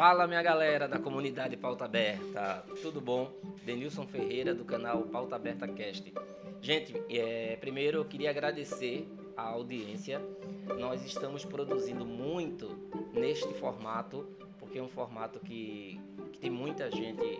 Fala 0.00 0.26
minha 0.26 0.42
galera 0.42 0.88
da 0.88 0.98
comunidade 0.98 1.58
Pauta 1.58 1.84
Aberta, 1.84 2.64
tudo 2.80 3.02
bom? 3.02 3.30
Denilson 3.66 4.06
Ferreira 4.06 4.54
do 4.54 4.64
canal 4.64 5.02
Pauta 5.02 5.36
Aberta 5.36 5.68
Cast. 5.68 6.10
Gente, 6.62 6.94
é, 7.10 7.56
primeiro 7.56 7.98
eu 7.98 8.04
queria 8.06 8.30
agradecer 8.30 9.06
a 9.36 9.42
audiência. 9.42 10.18
Nós 10.78 11.04
estamos 11.04 11.44
produzindo 11.44 12.06
muito 12.06 12.78
neste 13.12 13.52
formato, 13.52 14.26
porque 14.58 14.78
é 14.78 14.82
um 14.82 14.88
formato 14.88 15.38
que, 15.38 16.00
que 16.32 16.38
tem 16.38 16.50
muita 16.50 16.90
gente 16.90 17.38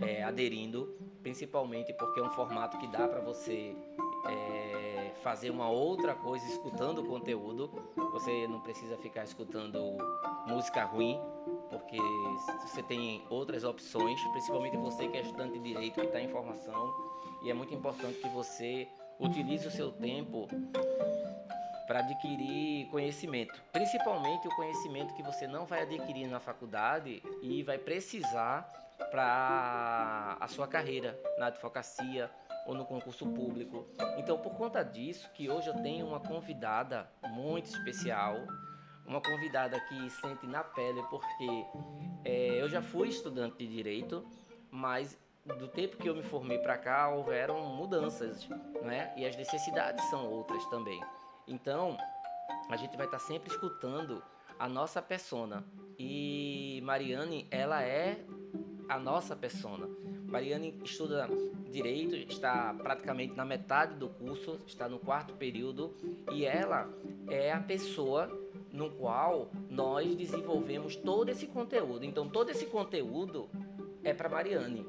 é, 0.00 0.22
aderindo, 0.22 0.96
principalmente 1.24 1.92
porque 1.92 2.20
é 2.20 2.22
um 2.22 2.30
formato 2.30 2.78
que 2.78 2.86
dá 2.86 3.08
para 3.08 3.20
você 3.20 3.74
é, 4.28 5.10
fazer 5.24 5.50
uma 5.50 5.68
outra 5.68 6.14
coisa 6.14 6.46
escutando 6.46 7.00
o 7.00 7.04
conteúdo. 7.04 7.68
Você 8.12 8.46
não 8.46 8.60
precisa 8.60 8.96
ficar 8.96 9.24
escutando 9.24 9.80
música 10.46 10.84
ruim, 10.84 11.20
porque 11.70 11.98
você 12.62 12.82
tem 12.82 13.24
outras 13.30 13.64
opções, 13.64 14.20
principalmente 14.32 14.76
você 14.76 15.08
que 15.08 15.16
é 15.16 15.20
estudante 15.22 15.58
de 15.58 15.64
direito, 15.64 16.00
que 16.00 16.06
está 16.06 16.20
em 16.20 16.28
formação, 16.28 16.92
e 17.42 17.50
é 17.50 17.54
muito 17.54 17.74
importante 17.74 18.18
que 18.18 18.28
você 18.28 18.88
utilize 19.18 19.66
o 19.66 19.70
seu 19.70 19.90
tempo 19.90 20.46
para 21.86 22.00
adquirir 22.00 22.88
conhecimento, 22.88 23.62
principalmente 23.72 24.48
o 24.48 24.56
conhecimento 24.56 25.14
que 25.14 25.22
você 25.22 25.46
não 25.46 25.64
vai 25.64 25.82
adquirir 25.82 26.26
na 26.26 26.40
faculdade 26.40 27.22
e 27.42 27.62
vai 27.62 27.78
precisar 27.78 28.62
para 29.10 30.36
a 30.40 30.48
sua 30.48 30.66
carreira 30.66 31.18
na 31.38 31.46
advocacia 31.46 32.30
ou 32.66 32.74
no 32.74 32.84
concurso 32.84 33.26
público. 33.26 33.86
Então, 34.18 34.38
por 34.38 34.54
conta 34.54 34.82
disso, 34.82 35.30
que 35.32 35.48
hoje 35.48 35.68
eu 35.68 35.74
tenho 35.74 36.06
uma 36.06 36.18
convidada 36.18 37.08
muito 37.28 37.66
especial, 37.66 38.36
uma 39.06 39.20
convidada 39.20 39.78
que 39.80 40.10
sente 40.10 40.46
na 40.46 40.64
pele, 40.64 41.02
porque 41.08 41.66
é, 42.24 42.60
eu 42.60 42.68
já 42.68 42.82
fui 42.82 43.08
estudante 43.08 43.58
de 43.58 43.66
direito, 43.66 44.24
mas 44.70 45.18
do 45.44 45.68
tempo 45.68 45.96
que 45.96 46.08
eu 46.08 46.14
me 46.14 46.22
formei 46.22 46.58
para 46.58 46.76
cá 46.76 47.08
houveram 47.08 47.60
mudanças, 47.76 48.48
né? 48.82 49.12
E 49.16 49.24
as 49.24 49.36
necessidades 49.36 50.04
são 50.10 50.28
outras 50.28 50.64
também. 50.66 51.00
Então, 51.46 51.96
a 52.68 52.76
gente 52.76 52.96
vai 52.96 53.06
estar 53.06 53.18
tá 53.18 53.24
sempre 53.24 53.50
escutando 53.50 54.22
a 54.58 54.68
nossa 54.68 55.00
persona. 55.00 55.64
E 55.98 56.80
Mariane, 56.82 57.46
ela 57.50 57.82
é 57.82 58.24
a 58.88 58.98
nossa 58.98 59.36
persona. 59.36 59.88
Mariane 60.26 60.80
estuda 60.84 61.28
direito, 61.70 62.16
está 62.16 62.74
praticamente 62.74 63.34
na 63.34 63.44
metade 63.44 63.94
do 63.94 64.08
curso, 64.08 64.58
está 64.66 64.88
no 64.88 64.98
quarto 64.98 65.34
período 65.34 65.94
e 66.32 66.44
ela 66.44 66.90
é 67.28 67.52
a 67.52 67.60
pessoa 67.60 68.28
no 68.76 68.90
qual 68.90 69.50
nós 69.70 70.14
desenvolvemos 70.14 70.94
todo 70.94 71.30
esse 71.30 71.46
conteúdo. 71.46 72.04
Então, 72.04 72.28
todo 72.28 72.50
esse 72.50 72.66
conteúdo 72.66 73.48
é 74.04 74.12
para 74.12 74.28
Mariane 74.28 74.86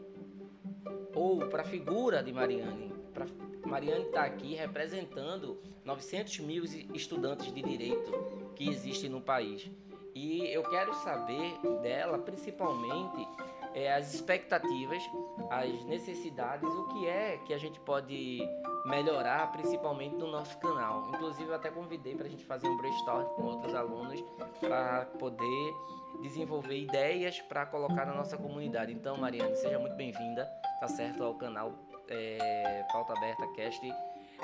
ou 1.16 1.48
para 1.48 1.62
a 1.62 1.66
figura 1.66 2.22
de 2.22 2.32
Mariane. 2.32 2.94
Pra, 3.14 3.26
Mariane 3.66 4.04
está 4.04 4.24
aqui 4.24 4.54
representando 4.54 5.58
900 5.86 6.40
mil 6.40 6.64
estudantes 6.94 7.52
de 7.52 7.62
direito 7.62 8.12
que 8.56 8.70
existem 8.70 9.10
no 9.10 9.22
país. 9.22 9.72
E 10.14 10.46
eu 10.48 10.64
quero 10.64 10.94
saber 10.96 11.58
dela, 11.82 12.18
principalmente, 12.18 13.28
é, 13.74 13.94
as 13.94 14.14
expectativas, 14.14 15.02
as 15.50 15.86
necessidades, 15.86 16.68
o 16.68 16.88
que 16.88 17.08
é 17.08 17.38
que 17.46 17.54
a 17.54 17.58
gente 17.58 17.80
pode 17.80 18.42
melhorar, 18.88 19.52
principalmente 19.52 20.16
no 20.16 20.28
nosso 20.28 20.58
canal. 20.58 21.10
Inclusive, 21.10 21.50
eu 21.50 21.56
até 21.56 21.70
convidei 21.70 22.16
para 22.16 22.26
a 22.26 22.30
gente 22.30 22.46
fazer 22.46 22.68
um 22.68 22.78
brainstorm 22.78 23.26
com 23.36 23.44
outros 23.44 23.76
alunos 23.76 24.24
para 24.60 25.06
poder 25.20 25.74
desenvolver 26.22 26.78
ideias 26.78 27.42
para 27.42 27.66
colocar 27.66 28.06
na 28.06 28.14
nossa 28.14 28.38
comunidade. 28.38 28.92
Então, 28.92 29.18
Mariane, 29.18 29.56
seja 29.56 29.78
muito 29.78 29.96
bem-vinda, 29.96 30.46
tá 30.80 30.88
certo, 30.88 31.24
ao 31.24 31.36
canal 31.36 31.74
é, 32.08 32.86
Pauta 32.92 33.14
Aberta 33.14 33.46
Cast. 33.56 33.86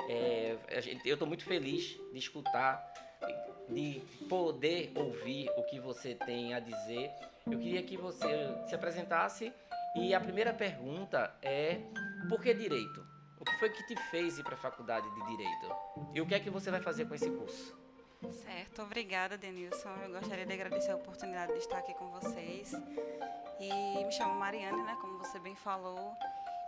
É, 0.08 0.56
eu 1.04 1.14
estou 1.14 1.26
muito 1.26 1.44
feliz 1.44 1.98
de 2.12 2.18
escutar, 2.18 2.92
de 3.68 4.02
poder 4.28 4.92
ouvir 4.94 5.48
o 5.56 5.62
que 5.64 5.80
você 5.80 6.14
tem 6.14 6.52
a 6.52 6.60
dizer. 6.60 7.10
Eu 7.46 7.58
queria 7.58 7.82
que 7.82 7.96
você 7.96 8.26
se 8.66 8.74
apresentasse 8.74 9.52
e 9.96 10.14
a 10.14 10.20
primeira 10.20 10.52
pergunta 10.52 11.34
é: 11.42 11.80
por 12.28 12.40
que 12.42 12.52
direito? 12.52 13.13
O 13.44 13.46
que 13.46 13.58
foi 13.58 13.68
que 13.68 13.82
te 13.82 13.94
fez 14.10 14.38
ir 14.38 14.42
para 14.42 14.54
a 14.54 14.56
faculdade 14.56 15.06
de 15.10 15.26
direito? 15.26 15.68
E 16.14 16.20
o 16.22 16.26
que 16.26 16.34
é 16.34 16.40
que 16.40 16.48
você 16.48 16.70
vai 16.70 16.80
fazer 16.80 17.04
com 17.04 17.14
esse 17.14 17.30
curso? 17.30 17.76
Certo, 18.32 18.80
obrigada, 18.80 19.36
Denilson. 19.36 19.90
Eu 20.02 20.12
gostaria 20.18 20.46
de 20.46 20.52
agradecer 20.54 20.92
a 20.92 20.96
oportunidade 20.96 21.52
de 21.52 21.58
estar 21.58 21.76
aqui 21.76 21.92
com 21.92 22.08
vocês. 22.08 22.72
E 23.60 24.02
me 24.02 24.10
chamo 24.12 24.34
Mariane, 24.36 24.82
né, 24.82 24.96
como 24.98 25.18
você 25.18 25.38
bem 25.40 25.54
falou. 25.54 26.16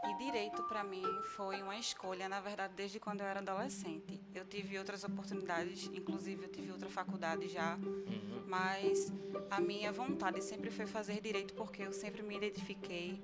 E 0.05 0.15
direito 0.15 0.63
para 0.65 0.85
mim 0.85 1.05
foi 1.37 1.63
uma 1.63 1.77
escolha, 1.77 2.29
na 2.29 2.41
verdade, 2.41 2.75
desde 2.77 3.01
quando 3.01 3.21
eu 3.21 3.27
era 3.27 3.41
adolescente. 3.41 4.21
Eu 4.35 4.45
tive 4.45 4.79
outras 4.79 5.05
oportunidades, 5.05 5.91
inclusive 5.93 6.45
eu 6.45 6.49
tive 6.49 6.71
outra 6.71 6.89
faculdade 6.89 7.49
já, 7.49 7.77
uhum. 7.77 8.45
mas 8.47 9.13
a 9.51 9.61
minha 9.61 9.93
vontade 9.93 10.43
sempre 10.43 10.71
foi 10.71 10.87
fazer 10.87 11.21
direito 11.21 11.55
porque 11.55 11.83
eu 11.83 11.93
sempre 11.93 12.23
me 12.23 12.37
identifiquei 12.37 13.21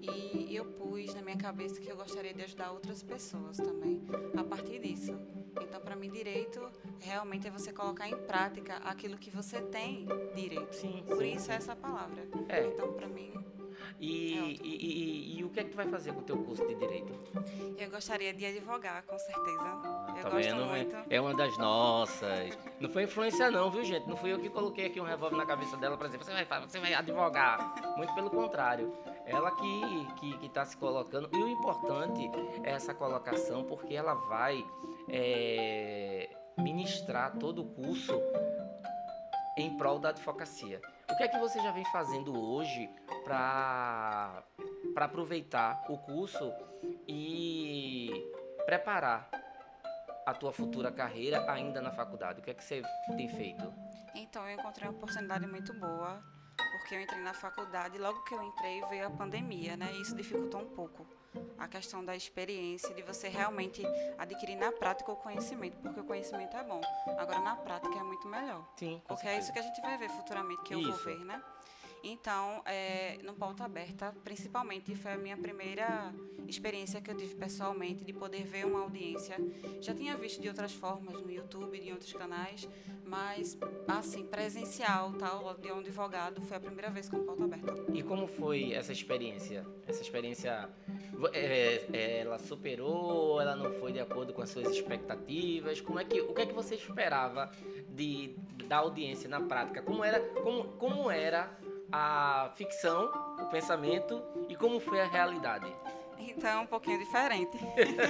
e 0.00 0.54
eu 0.54 0.64
pus 0.64 1.14
na 1.14 1.22
minha 1.22 1.36
cabeça 1.36 1.80
que 1.80 1.88
eu 1.88 1.96
gostaria 1.96 2.32
de 2.32 2.42
ajudar 2.42 2.72
outras 2.72 3.02
pessoas 3.02 3.56
também 3.56 4.02
a 4.36 4.44
partir 4.44 4.80
disso. 4.80 5.16
Então, 5.60 5.80
para 5.80 5.94
mim, 5.96 6.10
direito 6.10 6.60
realmente 7.00 7.46
é 7.46 7.50
você 7.50 7.72
colocar 7.72 8.08
em 8.08 8.16
prática 8.16 8.76
aquilo 8.78 9.18
que 9.18 9.30
você 9.30 9.60
tem 9.60 10.06
direito. 10.34 10.74
Sim, 10.74 11.04
Por 11.06 11.18
sim, 11.18 11.32
isso 11.32 11.46
sim. 11.46 11.52
é 11.52 11.54
essa 11.54 11.76
palavra. 11.76 12.26
É. 12.48 12.66
Então, 12.66 12.92
para 12.92 13.08
mim, 13.08 13.32
e, 13.98 14.34
é 14.34 14.42
e, 14.42 14.76
e, 14.76 15.38
e, 15.38 15.44
o 15.44 15.50
que 15.50 15.60
é 15.60 15.64
que 15.64 15.70
tu 15.70 15.76
vai 15.76 15.86
fazer 15.88 16.12
com 16.12 16.20
o 16.20 16.22
teu 16.22 16.36
curso 16.42 16.66
de 16.66 16.74
Direito? 16.74 17.12
Eu 17.78 17.90
gostaria 17.90 18.32
de 18.32 18.44
advogar, 18.46 19.02
com 19.04 19.18
certeza. 19.18 19.62
Eu 20.16 20.22
tá 20.22 20.30
gosto 20.30 20.48
vendo? 20.48 20.66
muito. 20.66 20.96
É 21.08 21.20
uma 21.20 21.34
das 21.34 21.56
nossas. 21.58 22.58
Não 22.80 22.88
foi 22.90 23.04
influência 23.04 23.50
não, 23.50 23.70
viu, 23.70 23.84
gente? 23.84 24.08
Não 24.08 24.16
fui 24.16 24.32
eu 24.32 24.38
que 24.38 24.48
coloquei 24.48 24.86
aqui 24.86 25.00
um 25.00 25.04
revólver 25.04 25.36
na 25.36 25.46
cabeça 25.46 25.76
dela 25.76 25.96
para 25.96 26.08
dizer, 26.08 26.18
você 26.18 26.32
vai, 26.32 26.60
você 26.60 26.78
vai 26.78 26.94
advogar. 26.94 27.74
Muito 27.96 28.14
pelo 28.14 28.30
contrário. 28.30 28.92
Ela 29.24 29.50
que 29.52 30.06
que 30.18 30.38
que 30.38 30.46
está 30.46 30.64
se 30.64 30.76
colocando. 30.76 31.28
E 31.32 31.42
o 31.42 31.48
importante 31.48 32.30
é 32.64 32.72
essa 32.72 32.92
colocação, 32.94 33.64
porque 33.64 33.94
ela 33.94 34.14
vai 34.14 34.64
é, 35.08 36.28
ministrar 36.58 37.36
todo 37.38 37.62
o 37.62 37.64
curso 37.64 38.20
em 39.56 39.76
prol 39.76 39.98
da 39.98 40.10
advocacia. 40.10 40.80
O 41.10 41.16
que 41.16 41.22
é 41.24 41.28
que 41.28 41.38
você 41.38 41.60
já 41.60 41.70
vem 41.72 41.84
fazendo 41.86 42.38
hoje 42.38 42.88
para 43.24 44.42
aproveitar 44.96 45.84
o 45.88 45.98
curso 45.98 46.52
e 47.06 48.10
preparar 48.64 49.28
a 50.24 50.32
tua 50.32 50.52
futura 50.52 50.90
carreira 50.90 51.50
ainda 51.50 51.80
na 51.80 51.92
faculdade? 51.92 52.40
O 52.40 52.42
que 52.42 52.50
é 52.50 52.54
que 52.54 52.64
você 52.64 52.82
tem 53.16 53.28
feito? 53.28 53.72
Então, 54.14 54.48
eu 54.48 54.58
encontrei 54.58 54.88
uma 54.88 54.96
oportunidade 54.96 55.46
muito 55.46 55.72
boa, 55.74 56.22
porque 56.72 56.94
eu 56.94 57.00
entrei 57.00 57.22
na 57.22 57.34
faculdade 57.34 57.98
logo 57.98 58.22
que 58.24 58.34
eu 58.34 58.42
entrei 58.42 58.80
veio 58.86 59.06
a 59.06 59.10
pandemia, 59.10 59.76
né? 59.76 59.92
E 59.92 60.02
isso 60.02 60.14
dificultou 60.14 60.60
um 60.60 60.74
pouco 60.74 61.06
a 61.58 61.68
questão 61.68 62.04
da 62.04 62.14
experiência, 62.16 62.94
de 62.94 63.02
você 63.02 63.28
realmente 63.28 63.82
adquirir 64.18 64.56
na 64.56 64.72
prática 64.72 65.12
o 65.12 65.16
conhecimento, 65.16 65.76
porque 65.78 66.00
o 66.00 66.04
conhecimento 66.04 66.56
é 66.56 66.64
bom. 66.64 66.80
Agora, 67.18 67.40
na 67.40 67.56
prática 67.56 67.94
é 67.98 68.02
muito 68.02 68.26
melhor. 68.28 68.66
Sim. 68.76 69.00
Porque 69.06 69.22
certeza. 69.22 69.36
é 69.36 69.38
isso 69.40 69.52
que 69.52 69.58
a 69.58 69.62
gente 69.62 69.80
vai 69.80 69.96
ver 69.96 70.10
futuramente, 70.10 70.62
que 70.62 70.74
eu 70.74 70.80
isso. 70.80 70.92
vou 70.92 71.04
ver, 71.04 71.24
né? 71.24 71.42
Então, 72.02 72.62
é, 72.66 73.18
no 73.22 73.32
Pauta 73.32 73.64
Aberta, 73.64 74.12
principalmente, 74.24 74.94
foi 74.96 75.12
a 75.12 75.16
minha 75.16 75.36
primeira 75.36 76.12
experiência 76.48 77.00
que 77.00 77.08
eu 77.08 77.16
tive 77.16 77.36
pessoalmente 77.36 78.04
de 78.04 78.12
poder 78.12 78.42
ver 78.44 78.66
uma 78.66 78.80
audiência. 78.80 79.36
Já 79.80 79.94
tinha 79.94 80.16
visto 80.16 80.40
de 80.40 80.48
outras 80.48 80.72
formas, 80.72 81.22
no 81.22 81.30
YouTube, 81.30 81.78
em 81.78 81.92
outros 81.92 82.12
canais, 82.12 82.68
mas, 83.06 83.56
assim, 83.86 84.24
presencial, 84.24 85.12
tal, 85.12 85.54
de 85.54 85.70
um 85.70 85.78
advogado, 85.78 86.42
foi 86.42 86.56
a 86.56 86.60
primeira 86.60 86.90
vez 86.90 87.08
com 87.08 87.18
o 87.18 87.24
Pauta 87.24 87.44
Aberta. 87.44 87.72
E 87.94 88.02
como 88.02 88.26
foi 88.26 88.72
essa 88.72 88.92
experiência? 88.92 89.64
Essa 89.86 90.02
experiência, 90.02 90.68
é, 91.32 91.86
é, 91.92 92.18
ela 92.18 92.38
superou, 92.38 93.40
ela 93.40 93.54
não 93.54 93.72
foi 93.74 93.92
de 93.92 94.00
acordo 94.00 94.32
com 94.32 94.42
as 94.42 94.50
suas 94.50 94.68
expectativas? 94.68 95.80
Como 95.80 96.00
é 96.00 96.04
que, 96.04 96.20
o 96.20 96.34
que 96.34 96.42
é 96.42 96.46
que 96.46 96.52
você 96.52 96.74
esperava 96.74 97.48
de, 97.90 98.34
da 98.66 98.78
audiência 98.78 99.28
na 99.28 99.40
prática? 99.40 99.82
Como 99.82 100.02
era, 100.02 100.20
como, 100.40 100.64
como 100.72 101.10
era 101.10 101.56
a 101.92 102.50
ficção, 102.54 103.12
o 103.38 103.46
pensamento 103.46 104.22
e 104.48 104.56
como 104.56 104.80
foi 104.80 105.00
a 105.00 105.06
realidade? 105.06 105.72
Então 106.18 106.50
é 106.50 106.58
um 106.58 106.66
pouquinho 106.66 106.98
diferente. 106.98 107.58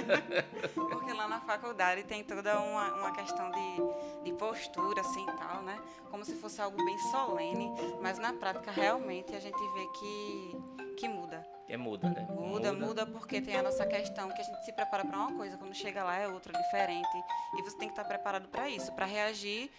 Porque 0.73 1.13
lá 1.13 1.27
na 1.27 1.41
faculdade 1.41 2.03
tem 2.03 2.23
toda 2.23 2.59
uma, 2.59 2.93
uma 2.93 3.11
questão 3.11 3.51
de, 3.51 4.23
de 4.23 4.33
postura, 4.33 5.01
assim 5.01 5.25
tal, 5.25 5.61
né? 5.63 5.79
Como 6.09 6.23
se 6.23 6.35
fosse 6.35 6.61
algo 6.61 6.77
bem 6.85 6.97
solene, 7.11 7.71
mas 8.01 8.19
na 8.19 8.33
prática 8.33 8.71
realmente 8.71 9.35
a 9.35 9.39
gente 9.39 9.57
vê 9.57 9.87
que, 9.99 10.95
que 10.97 11.07
muda. 11.07 11.52
É 11.73 11.77
muda, 11.77 12.07
né? 12.07 12.27
Muda, 12.29 12.71
muda, 12.71 12.73
muda, 12.73 13.05
porque 13.07 13.41
tem 13.41 13.55
a 13.55 13.63
nossa 13.63 13.83
questão 13.83 14.29
que 14.29 14.39
a 14.39 14.43
gente 14.43 14.63
se 14.63 14.71
prepara 14.71 15.03
para 15.03 15.17
uma 15.17 15.33
coisa, 15.33 15.57
quando 15.57 15.73
chega 15.73 16.03
lá 16.03 16.19
é 16.19 16.27
outra, 16.27 16.53
diferente. 16.53 17.17
E 17.57 17.63
você 17.63 17.75
tem 17.75 17.87
que 17.87 17.93
estar 17.93 18.03
preparado 18.03 18.47
para 18.47 18.69
isso, 18.69 18.91
para 18.93 19.07
reagir 19.07 19.71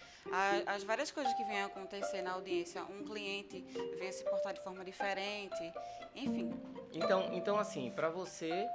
às 0.65 0.83
várias 0.83 1.09
coisas 1.09 1.33
que 1.35 1.43
vêm 1.45 1.61
acontecer 1.61 2.21
na 2.21 2.33
audiência. 2.33 2.83
Um 2.83 3.05
cliente 3.05 3.61
vem 3.97 4.11
se 4.11 4.25
portar 4.25 4.53
de 4.53 4.61
forma 4.61 4.83
diferente, 4.83 5.73
enfim. 6.13 6.51
Então, 6.93 7.29
então 7.33 7.57
assim, 7.57 7.91
para 7.91 8.09
você, 8.09 8.67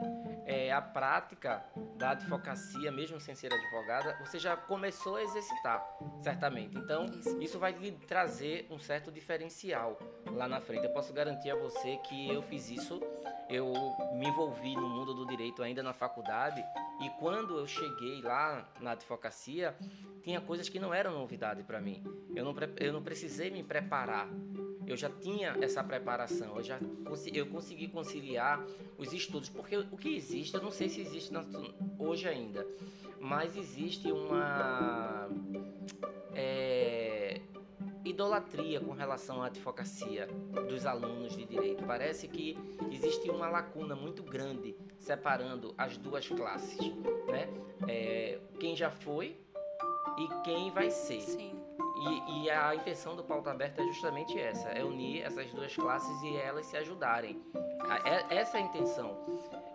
é, 0.46 0.70
a 0.72 0.80
prática 0.80 1.64
da 1.96 2.10
advocacia, 2.10 2.90
mesmo 2.92 3.20
sem 3.20 3.34
ser 3.34 3.52
advogada, 3.52 4.16
você 4.24 4.38
já 4.38 4.56
começou 4.56 5.16
a 5.16 5.22
exercitar, 5.22 5.86
certamente. 6.22 6.76
Então, 6.76 7.06
isso, 7.06 7.42
isso 7.42 7.58
vai 7.58 7.72
lhe 7.72 7.92
trazer 7.92 8.66
um 8.70 8.78
certo 8.78 9.10
diferencial 9.10 9.98
lá 10.26 10.46
na 10.46 10.60
frente. 10.60 10.84
Eu 10.84 10.92
posso 10.92 11.12
garantir 11.12 11.50
a 11.50 11.56
você 11.56 11.96
que 11.98 12.28
eu 12.28 12.42
fiz 12.42 12.70
isso, 12.70 13.00
eu 13.48 13.72
me 14.14 14.28
envolvi 14.28 14.74
no 14.74 14.88
mundo 14.88 15.14
do 15.14 15.26
direito 15.26 15.62
ainda 15.62 15.82
na 15.82 15.92
faculdade, 15.92 16.64
e 17.00 17.10
quando 17.18 17.58
eu 17.58 17.66
cheguei 17.66 18.20
lá 18.22 18.68
na 18.80 18.92
advocacia, 18.92 19.74
tinha 20.22 20.40
coisas 20.40 20.68
que 20.68 20.78
não 20.78 20.92
eram 20.92 21.12
novidade 21.12 21.62
para 21.62 21.80
mim. 21.80 22.02
Eu 22.34 22.44
não, 22.44 22.54
eu 22.76 22.92
não 22.92 23.02
precisei 23.02 23.50
me 23.50 23.62
preparar 23.62 24.28
eu 24.90 24.96
já 24.96 25.08
tinha 25.08 25.56
essa 25.60 25.84
preparação, 25.84 26.56
eu 26.56 26.62
já 26.64 26.78
eu 27.32 27.46
consegui 27.46 27.86
conciliar 27.86 28.60
os 28.98 29.12
estudos, 29.12 29.48
porque 29.48 29.76
o 29.76 29.96
que 29.96 30.16
existe, 30.16 30.54
eu 30.54 30.62
não 30.62 30.72
sei 30.72 30.88
se 30.88 31.00
existe 31.00 31.32
hoje 31.96 32.28
ainda, 32.28 32.66
mas 33.20 33.56
existe 33.56 34.10
uma 34.10 35.28
é, 36.34 37.09
idolatria 38.04 38.80
com 38.80 38.92
relação 38.92 39.42
à 39.42 39.46
advocacia 39.46 40.26
dos 40.68 40.86
alunos 40.86 41.36
de 41.36 41.44
direito. 41.44 41.84
Parece 41.84 42.28
que 42.28 42.56
existe 42.90 43.30
uma 43.30 43.48
lacuna 43.48 43.94
muito 43.94 44.22
grande 44.22 44.76
separando 44.98 45.74
as 45.76 45.96
duas 45.96 46.28
classes, 46.28 46.78
né? 47.26 47.48
É, 47.88 48.38
quem 48.58 48.76
já 48.76 48.90
foi 48.90 49.36
e 50.18 50.28
quem 50.44 50.70
vai 50.70 50.90
ser. 50.90 51.20
Sim. 51.20 51.60
E, 52.00 52.44
e, 52.44 52.50
a 52.50 52.74
intenção 52.74 53.14
do 53.14 53.22
Pauta 53.22 53.50
Aberta 53.50 53.82
é 53.82 53.86
justamente 53.86 54.38
essa: 54.38 54.68
é 54.70 54.82
unir 54.82 55.22
essas 55.22 55.50
duas 55.52 55.74
classes 55.74 56.22
e 56.22 56.36
elas 56.36 56.66
se 56.66 56.76
ajudarem. 56.76 57.42
É, 58.04 58.36
essa 58.36 58.58
é 58.58 58.62
a 58.62 58.64
intenção. 58.64 59.18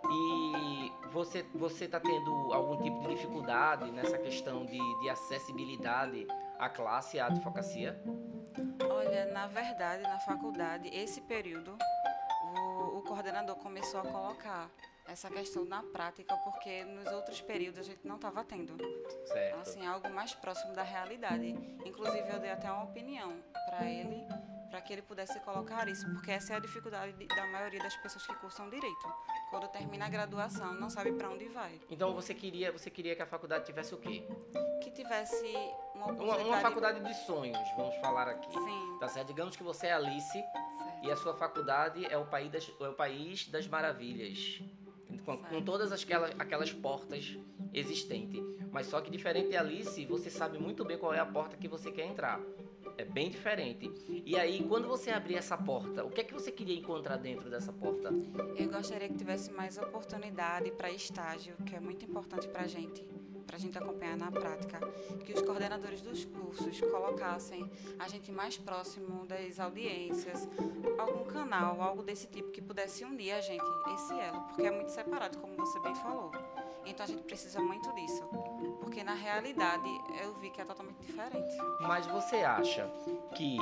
E 0.09 0.91
você 1.11 1.45
você 1.53 1.85
está 1.85 1.99
tendo 1.99 2.31
algum 2.51 2.81
tipo 2.81 2.99
de 3.01 3.15
dificuldade 3.15 3.91
nessa 3.91 4.17
questão 4.17 4.65
de, 4.65 4.79
de 5.01 5.09
acessibilidade 5.09 6.27
à 6.57 6.69
classe, 6.69 7.19
à 7.19 7.27
advocacia? 7.27 8.01
Olha, 8.89 9.25
na 9.31 9.47
verdade, 9.47 10.03
na 10.03 10.19
faculdade, 10.19 10.89
esse 10.89 11.21
período, 11.21 11.77
o, 12.43 12.97
o 12.97 13.01
coordenador 13.03 13.55
começou 13.57 13.99
a 13.99 14.03
colocar 14.03 14.69
essa 15.07 15.29
questão 15.29 15.65
na 15.65 15.83
prática, 15.83 16.35
porque 16.37 16.83
nos 16.83 17.11
outros 17.11 17.39
períodos 17.41 17.79
a 17.79 17.83
gente 17.83 18.05
não 18.07 18.15
estava 18.15 18.43
tendo. 18.43 18.75
Certo. 19.25 19.59
Assim, 19.59 19.85
algo 19.85 20.09
mais 20.09 20.33
próximo 20.33 20.73
da 20.73 20.83
realidade. 20.83 21.55
Inclusive, 21.85 22.27
eu 22.29 22.39
dei 22.39 22.51
até 22.51 22.71
uma 22.71 22.83
opinião 22.83 23.43
para 23.67 23.85
ele, 23.85 24.27
para 24.75 24.81
que 24.81 24.91
ele 24.91 25.01
pudesse 25.01 25.39
colocar 25.39 25.87
isso, 25.87 26.05
porque 26.11 26.31
essa 26.31 26.51
é 26.51 26.57
a 26.57 26.59
dificuldade 26.59 27.13
de, 27.13 27.25
da 27.27 27.47
maioria 27.47 27.79
das 27.79 27.95
pessoas 27.95 28.27
que 28.27 28.35
cursam 28.35 28.69
direito. 28.69 29.07
Quando 29.49 29.69
termina 29.69 30.05
a 30.05 30.09
graduação, 30.09 30.73
não 30.73 30.89
sabe 30.89 31.13
para 31.13 31.29
onde 31.29 31.45
vai. 31.45 31.79
Então, 31.89 32.13
você 32.13 32.33
queria, 32.33 32.73
você 32.73 32.89
queria 32.89 33.15
que 33.15 33.21
a 33.21 33.25
faculdade 33.25 33.65
tivesse 33.65 33.95
o 33.95 33.97
quê? 33.97 34.27
Que 34.83 34.91
tivesse 34.91 35.45
uma 35.93 36.07
Uma, 36.07 36.37
uma 36.39 36.57
faculdade 36.57 36.99
de 36.99 37.13
sonhos, 37.25 37.57
vamos 37.77 37.95
falar 38.01 38.27
aqui. 38.27 38.51
Sim. 38.51 38.97
Tá 38.99 39.07
certo? 39.07 39.27
Digamos 39.27 39.55
que 39.55 39.63
você 39.63 39.87
é 39.87 39.93
Alice 39.93 40.29
certo. 40.29 41.05
e 41.05 41.09
a 41.09 41.15
sua 41.15 41.33
faculdade 41.37 42.05
é 42.05 42.17
o 42.17 42.25
país 42.25 42.51
das, 42.51 42.69
é 42.81 42.89
o 42.89 42.93
país 42.93 43.47
das 43.47 43.65
maravilhas 43.69 44.61
com, 45.25 45.37
com 45.37 45.61
todas 45.61 45.93
aquelas, 45.93 46.31
aquelas 46.37 46.73
portas 46.73 47.37
existentes. 47.73 48.43
Mas 48.73 48.87
só 48.87 48.99
que 48.99 49.09
diferente 49.09 49.51
de 49.51 49.55
Alice, 49.55 50.05
você 50.05 50.29
sabe 50.29 50.59
muito 50.59 50.83
bem 50.83 50.97
qual 50.97 51.13
é 51.13 51.19
a 51.19 51.25
porta 51.25 51.55
que 51.55 51.69
você 51.69 51.93
quer 51.93 52.07
entrar. 52.07 52.41
É 52.97 53.03
bem 53.03 53.29
diferente. 53.29 53.91
E 54.25 54.37
aí, 54.37 54.65
quando 54.67 54.87
você 54.87 55.11
abrir 55.11 55.35
essa 55.35 55.57
porta, 55.57 56.03
o 56.05 56.09
que 56.09 56.21
é 56.21 56.23
que 56.23 56.33
você 56.33 56.51
queria 56.51 56.77
encontrar 56.77 57.17
dentro 57.17 57.49
dessa 57.49 57.73
porta? 57.73 58.09
Eu 58.57 58.69
gostaria 58.69 59.09
que 59.09 59.15
tivesse 59.15 59.51
mais 59.51 59.77
oportunidade 59.77 60.71
para 60.71 60.89
estágio, 60.91 61.55
que 61.65 61.75
é 61.75 61.79
muito 61.79 62.05
importante 62.05 62.47
para 62.47 62.63
a 62.63 62.67
gente 62.67 63.05
para 63.45 63.57
a 63.57 63.59
gente 63.59 63.77
acompanhar 63.77 64.17
na 64.17 64.31
prática, 64.31 64.79
que 65.23 65.31
os 65.31 65.41
coordenadores 65.41 66.01
dos 66.01 66.25
cursos 66.25 66.81
colocassem 66.81 67.69
a 67.99 68.07
gente 68.07 68.31
mais 68.31 68.57
próximo 68.57 69.25
das 69.27 69.59
audiências, 69.59 70.49
algum 70.97 71.23
canal, 71.25 71.81
algo 71.81 72.03
desse 72.03 72.27
tipo 72.27 72.49
que 72.49 72.61
pudesse 72.61 73.03
unir 73.03 73.31
a 73.31 73.41
gente, 73.41 73.63
esse 73.93 74.19
elo, 74.19 74.41
porque 74.47 74.63
é 74.63 74.71
muito 74.71 74.89
separado, 74.89 75.37
como 75.37 75.55
você 75.55 75.79
bem 75.79 75.95
falou. 75.95 76.31
Então 76.85 77.03
a 77.03 77.07
gente 77.07 77.23
precisa 77.23 77.59
muito 77.59 77.91
disso, 77.95 78.23
porque 78.79 79.03
na 79.03 79.13
realidade 79.13 79.89
eu 80.21 80.33
vi 80.35 80.49
que 80.49 80.61
é 80.61 80.65
totalmente 80.65 80.97
diferente. 80.97 81.57
Mas 81.81 82.05
você 82.07 82.37
acha 82.37 82.87
que 83.35 83.57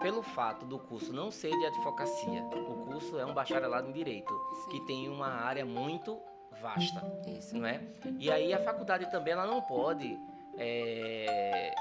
pelo 0.00 0.22
fato 0.22 0.64
do 0.64 0.78
curso 0.78 1.12
não 1.12 1.30
ser 1.30 1.50
de 1.50 1.66
advocacia, 1.66 2.42
o 2.44 2.86
curso 2.86 3.18
é 3.18 3.26
um 3.26 3.34
bacharelado 3.34 3.88
em 3.88 3.92
direito, 3.92 4.32
Sim. 4.64 4.70
que 4.70 4.80
tem 4.86 5.08
uma 5.08 5.28
área 5.28 5.64
muito 5.64 6.18
vasta, 6.60 7.02
Isso. 7.26 7.56
não 7.56 7.66
é? 7.66 7.80
E 8.18 8.30
aí 8.30 8.52
a 8.52 8.62
faculdade 8.62 9.10
também 9.10 9.32
ela 9.32 9.46
não 9.46 9.60
pode 9.62 10.18
é, 10.56 11.74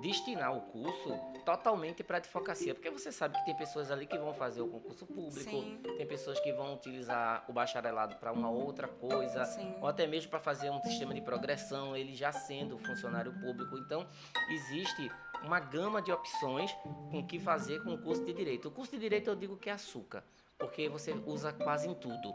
destinar 0.00 0.56
o 0.56 0.60
curso 0.62 1.14
totalmente 1.44 2.02
para 2.02 2.18
advocacia, 2.18 2.74
porque 2.74 2.90
você 2.90 3.12
sabe 3.12 3.38
que 3.38 3.44
tem 3.44 3.56
pessoas 3.56 3.90
ali 3.90 4.06
que 4.06 4.18
vão 4.18 4.34
fazer 4.34 4.60
o 4.60 4.68
concurso 4.68 5.06
público, 5.06 5.50
Sim. 5.50 5.80
tem 5.96 6.06
pessoas 6.06 6.40
que 6.40 6.52
vão 6.52 6.74
utilizar 6.74 7.44
o 7.48 7.52
bacharelado 7.52 8.16
para 8.16 8.32
uma 8.32 8.50
outra 8.50 8.88
coisa, 8.88 9.44
Sim. 9.44 9.74
ou 9.80 9.86
até 9.86 10.06
mesmo 10.06 10.30
para 10.30 10.40
fazer 10.40 10.70
um 10.70 10.82
sistema 10.82 11.14
de 11.14 11.20
progressão, 11.20 11.96
ele 11.96 12.14
já 12.14 12.32
sendo 12.32 12.78
funcionário 12.78 13.32
público. 13.40 13.78
Então, 13.78 14.06
existe 14.50 15.10
uma 15.42 15.60
gama 15.60 16.02
de 16.02 16.10
opções 16.10 16.72
com 17.10 17.24
que 17.24 17.38
fazer 17.38 17.82
com 17.84 17.94
o 17.94 17.98
curso 17.98 18.24
de 18.24 18.32
direito. 18.32 18.68
O 18.68 18.70
curso 18.70 18.92
de 18.92 18.98
direito 18.98 19.30
eu 19.30 19.36
digo 19.36 19.56
que 19.56 19.70
é 19.70 19.72
açúcar, 19.72 20.24
porque 20.58 20.88
você 20.88 21.12
usa 21.12 21.52
quase 21.52 21.88
em 21.88 21.94
tudo 21.94 22.34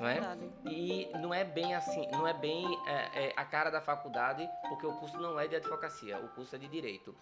não 0.00 0.08
é? 0.08 0.38
E 0.64 1.08
não 1.18 1.34
é 1.34 1.44
bem 1.44 1.74
assim, 1.74 2.08
não 2.10 2.26
é 2.26 2.32
bem 2.32 2.64
é, 2.86 3.26
é, 3.26 3.32
a 3.36 3.44
cara 3.44 3.68
da 3.68 3.82
faculdade, 3.82 4.48
porque 4.66 4.86
o 4.86 4.94
curso 4.94 5.18
não 5.18 5.38
é 5.38 5.46
de 5.46 5.56
advocacia, 5.56 6.18
o 6.18 6.28
curso 6.30 6.56
é 6.56 6.58
de 6.58 6.66
direito. 6.68 7.14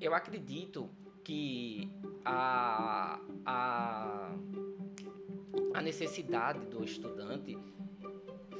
Eu 0.00 0.12
acredito 0.12 0.90
que 1.22 1.88
a, 2.24 3.20
a, 3.46 4.32
a 5.72 5.80
necessidade 5.80 6.66
do 6.66 6.82
estudante 6.82 7.56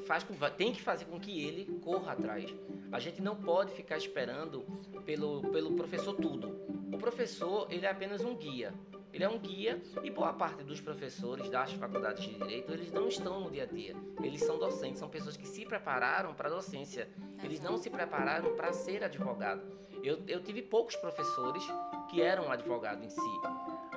faz 0.06 0.22
com, 0.22 0.34
tem 0.56 0.72
que 0.72 0.80
fazer 0.80 1.06
com 1.06 1.18
que 1.18 1.44
ele 1.44 1.80
corra 1.80 2.12
atrás. 2.12 2.54
A 2.92 3.00
gente 3.00 3.20
não 3.20 3.34
pode 3.34 3.72
ficar 3.72 3.96
esperando 3.96 4.62
pelo, 5.04 5.42
pelo 5.50 5.74
professor 5.74 6.14
tudo. 6.14 6.60
O 6.92 6.98
professor 6.98 7.66
ele 7.68 7.84
é 7.84 7.90
apenas 7.90 8.20
um 8.24 8.36
guia. 8.36 8.72
Ele 9.12 9.24
é 9.24 9.28
um 9.28 9.38
guia 9.38 9.80
e 10.02 10.10
boa 10.10 10.32
parte 10.32 10.62
dos 10.62 10.80
professores 10.80 11.48
das 11.50 11.72
faculdades 11.72 12.24
de 12.24 12.34
direito, 12.34 12.72
eles 12.72 12.92
não 12.92 13.08
estão 13.08 13.40
no 13.40 13.50
dia 13.50 13.64
a 13.64 13.66
dia. 13.66 13.96
Eles 14.22 14.40
são 14.40 14.58
docentes, 14.58 14.98
são 14.98 15.08
pessoas 15.08 15.36
que 15.36 15.46
se 15.46 15.64
prepararam 15.64 16.32
para 16.34 16.48
a 16.48 16.52
docência. 16.52 17.08
Eles 17.42 17.60
não 17.60 17.76
se 17.76 17.90
prepararam 17.90 18.54
para 18.54 18.72
ser 18.72 19.02
advogado. 19.02 19.62
Eu, 20.02 20.22
eu 20.26 20.42
tive 20.42 20.62
poucos 20.62 20.96
professores 20.96 21.62
que 22.08 22.22
eram 22.22 22.50
advogado 22.50 23.04
em 23.04 23.10
si. 23.10 23.40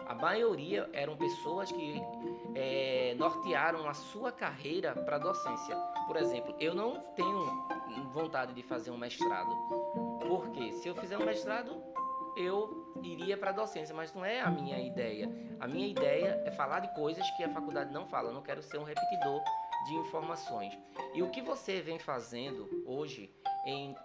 A 0.08 0.16
maioria 0.16 0.90
eram 0.92 1.16
pessoas 1.16 1.72
que 1.72 2.02
é, 2.56 3.16
nortearam 3.18 3.88
a 3.88 3.94
sua 3.94 4.32
carreira 4.32 4.94
para 4.94 5.16
a 5.16 5.20
docência. 5.20 5.76
Por 6.08 6.18
exemplo, 6.18 6.56
eu 6.60 6.76
não 6.76 7.00
tenho 7.16 7.68
vontade 8.12 8.54
de 8.54 8.62
fazer 8.64 8.92
um 8.92 8.98
mestrado. 8.98 9.50
Porque 10.28 10.72
se 10.74 10.88
eu 10.88 10.96
fizer 10.96 11.18
um 11.18 11.26
mestrado, 11.26 11.82
eu 12.36 12.83
iria 13.02 13.38
para 13.38 13.50
a 13.50 13.54
docência, 13.54 13.96
mas 13.96 14.14
não 14.14 14.24
é 14.24 14.42
a 14.42 14.50
minha 14.50 14.80
ideia. 14.80 15.30
A 15.60 15.68
minha 15.68 15.88
ideia 15.88 16.42
é 16.46 16.52
falar 16.52 16.80
de 16.80 16.94
coisas 16.94 17.30
que 17.32 17.44
a 17.44 17.50
faculdade 17.50 17.92
não 17.92 18.06
fala. 18.08 18.30
Eu 18.30 18.34
não 18.34 18.42
quero 18.42 18.62
ser 18.62 18.78
um 18.78 18.84
repetidor 18.84 19.42
de 19.86 19.94
informações. 19.96 20.78
E 21.14 21.22
o 21.22 21.30
que 21.30 21.42
você 21.42 21.82
vem 21.82 22.00
fazendo 22.00 22.70
hoje 22.86 23.34
em 23.66 23.96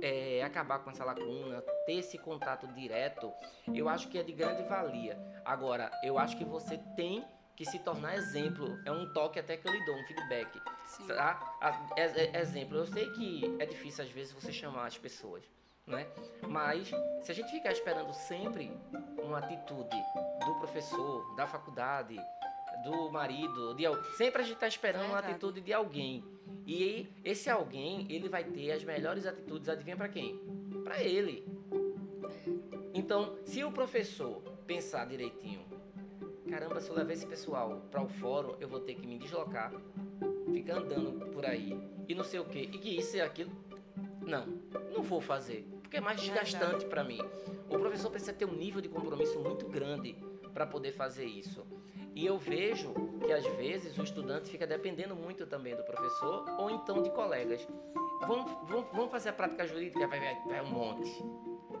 é, 0.00 0.42
acabar 0.42 0.80
com 0.80 0.90
essa 0.90 1.04
lacuna, 1.04 1.62
ter 1.86 1.94
esse 1.94 2.18
contato 2.18 2.66
direto, 2.68 3.32
eu 3.72 3.88
acho 3.88 4.08
que 4.08 4.18
é 4.18 4.22
de 4.22 4.32
grande 4.32 4.62
valia. 4.62 5.18
Agora, 5.44 5.90
eu 6.02 6.18
acho 6.18 6.36
que 6.36 6.44
você 6.44 6.78
tem 6.96 7.24
que 7.56 7.64
se 7.64 7.78
tornar 7.78 8.16
exemplo. 8.16 8.78
É 8.84 8.90
um 8.90 9.12
toque 9.12 9.38
até 9.38 9.56
que 9.56 9.66
eu 9.66 9.72
lhe 9.72 9.84
dou, 9.84 9.94
um 9.94 10.04
feedback. 10.04 10.60
Tá? 11.06 11.86
Exemplo, 12.34 12.78
eu 12.78 12.86
sei 12.86 13.10
que 13.12 13.56
é 13.58 13.66
difícil 13.66 14.04
às 14.04 14.10
vezes 14.10 14.32
você 14.32 14.52
chamar 14.52 14.86
as 14.86 14.98
pessoas 14.98 15.44
né? 15.86 16.06
Mas 16.48 16.90
se 17.22 17.30
a 17.30 17.34
gente 17.34 17.50
ficar 17.50 17.72
esperando 17.72 18.12
sempre 18.12 18.70
uma 19.22 19.38
atitude 19.38 19.96
do 20.44 20.54
professor, 20.58 21.34
da 21.36 21.46
faculdade, 21.46 22.18
do 22.84 23.10
marido, 23.10 23.74
de 23.74 23.84
sempre 24.16 24.42
a 24.42 24.44
gente 24.44 24.54
está 24.54 24.68
esperando 24.68 25.04
é 25.04 25.08
uma 25.08 25.18
atitude 25.18 25.60
de 25.60 25.72
alguém. 25.72 26.24
E 26.66 27.08
esse 27.24 27.48
alguém, 27.48 28.06
ele 28.10 28.28
vai 28.28 28.44
ter 28.44 28.72
as 28.72 28.84
melhores 28.84 29.26
atitudes, 29.26 29.68
adivinha 29.68 29.96
para 29.96 30.08
quem? 30.08 30.38
Para 30.82 31.02
ele. 31.02 31.46
Então, 32.92 33.36
se 33.44 33.64
o 33.64 33.72
professor 33.72 34.42
pensar 34.66 35.06
direitinho, 35.06 35.64
caramba, 36.48 36.80
se 36.80 36.88
eu 36.88 36.96
levar 36.96 37.12
esse 37.12 37.26
pessoal 37.26 37.82
para 37.90 38.02
o 38.02 38.08
fórum, 38.08 38.54
eu 38.60 38.68
vou 38.68 38.80
ter 38.80 38.94
que 38.94 39.06
me 39.06 39.18
deslocar, 39.18 39.72
ficar 40.52 40.78
andando 40.78 41.26
por 41.30 41.44
aí 41.44 41.78
e 42.08 42.14
não 42.14 42.24
sei 42.24 42.40
o 42.40 42.44
quê, 42.44 42.68
e 42.72 42.78
que 42.78 42.96
isso 42.96 43.16
e 43.16 43.20
aquilo. 43.20 43.50
Não, 44.22 44.46
não 44.94 45.02
vou 45.02 45.20
fazer, 45.20 45.66
porque 45.94 45.98
é 45.98 46.00
mais 46.00 46.20
desgastante 46.20 46.84
para 46.86 47.04
mim. 47.04 47.20
O 47.68 47.78
professor 47.78 48.10
precisa 48.10 48.32
ter 48.32 48.44
um 48.44 48.52
nível 48.52 48.80
de 48.80 48.88
compromisso 48.88 49.38
muito 49.38 49.68
grande 49.68 50.16
para 50.52 50.66
poder 50.66 50.92
fazer 50.92 51.24
isso. 51.24 51.64
E 52.14 52.26
eu 52.26 52.36
vejo 52.36 52.92
que 53.24 53.32
às 53.32 53.46
vezes 53.56 53.96
o 53.96 54.02
estudante 54.02 54.48
fica 54.50 54.66
dependendo 54.66 55.14
muito 55.14 55.46
também 55.46 55.76
do 55.76 55.84
professor 55.84 56.44
ou 56.58 56.70
então 56.70 57.00
de 57.00 57.10
colegas. 57.10 57.66
Vamos, 58.26 58.50
vamos, 58.64 58.86
vamos 58.92 59.10
fazer 59.10 59.28
a 59.28 59.32
prática 59.32 59.66
jurídica, 59.66 60.06
vai, 60.06 60.18
vai, 60.18 60.42
vai 60.46 60.62
um 60.62 60.70
monte. 60.70 61.24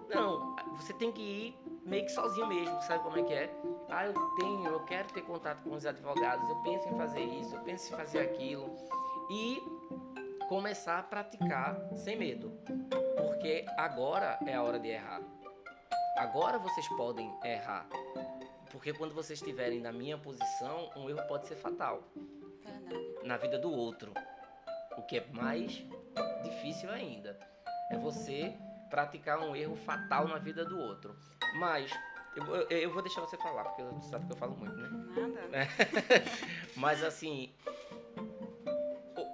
Não, 0.08 0.54
você 0.76 0.92
tem 0.92 1.10
que 1.10 1.22
ir 1.22 1.58
meio 1.84 2.04
que 2.04 2.12
sozinho 2.12 2.46
mesmo, 2.46 2.80
sabe 2.82 3.02
como 3.02 3.18
é 3.18 3.22
que 3.22 3.32
é? 3.32 3.50
Ah, 3.88 4.06
eu 4.06 4.14
tenho, 4.36 4.66
eu 4.66 4.80
quero 4.80 5.08
ter 5.12 5.22
contato 5.22 5.62
com 5.62 5.74
os 5.74 5.86
advogados, 5.86 6.48
eu 6.48 6.56
penso 6.62 6.88
em 6.88 6.96
fazer 6.96 7.20
isso, 7.20 7.54
eu 7.54 7.62
penso 7.62 7.92
em 7.92 7.96
fazer 7.96 8.20
aquilo. 8.20 8.74
E 9.30 9.60
começar 10.48 10.98
a 10.98 11.02
praticar 11.02 11.88
sem 11.94 12.16
medo. 12.16 12.52
Porque 13.24 13.64
agora 13.76 14.38
é 14.46 14.54
a 14.54 14.62
hora 14.62 14.78
de 14.78 14.88
errar. 14.88 15.20
Agora 16.16 16.58
vocês 16.58 16.86
podem 16.88 17.32
errar. 17.42 17.86
Porque 18.70 18.92
quando 18.92 19.14
vocês 19.14 19.38
estiverem 19.38 19.80
na 19.80 19.92
minha 19.92 20.18
posição, 20.18 20.90
um 20.96 21.08
erro 21.08 21.26
pode 21.26 21.46
ser 21.46 21.56
fatal. 21.56 22.02
Verdade. 22.64 23.26
Na 23.26 23.36
vida 23.36 23.58
do 23.58 23.72
outro. 23.72 24.12
O 24.96 25.02
que 25.02 25.18
é 25.18 25.26
mais 25.32 25.82
difícil 26.42 26.90
ainda. 26.90 27.38
É 27.90 27.96
você 27.96 28.54
praticar 28.90 29.40
um 29.40 29.56
erro 29.56 29.74
fatal 29.74 30.28
na 30.28 30.38
vida 30.38 30.64
do 30.64 30.78
outro. 30.78 31.16
Mas 31.56 31.90
eu, 32.36 32.44
eu, 32.44 32.78
eu 32.78 32.92
vou 32.92 33.02
deixar 33.02 33.20
você 33.20 33.36
falar, 33.38 33.64
porque 33.64 33.82
você 33.82 34.10
sabe 34.10 34.26
que 34.26 34.32
eu 34.32 34.36
falo 34.36 34.56
muito, 34.56 34.76
né? 34.76 34.88
Nada. 35.16 35.68
Mas 36.76 37.02
assim, 37.02 37.54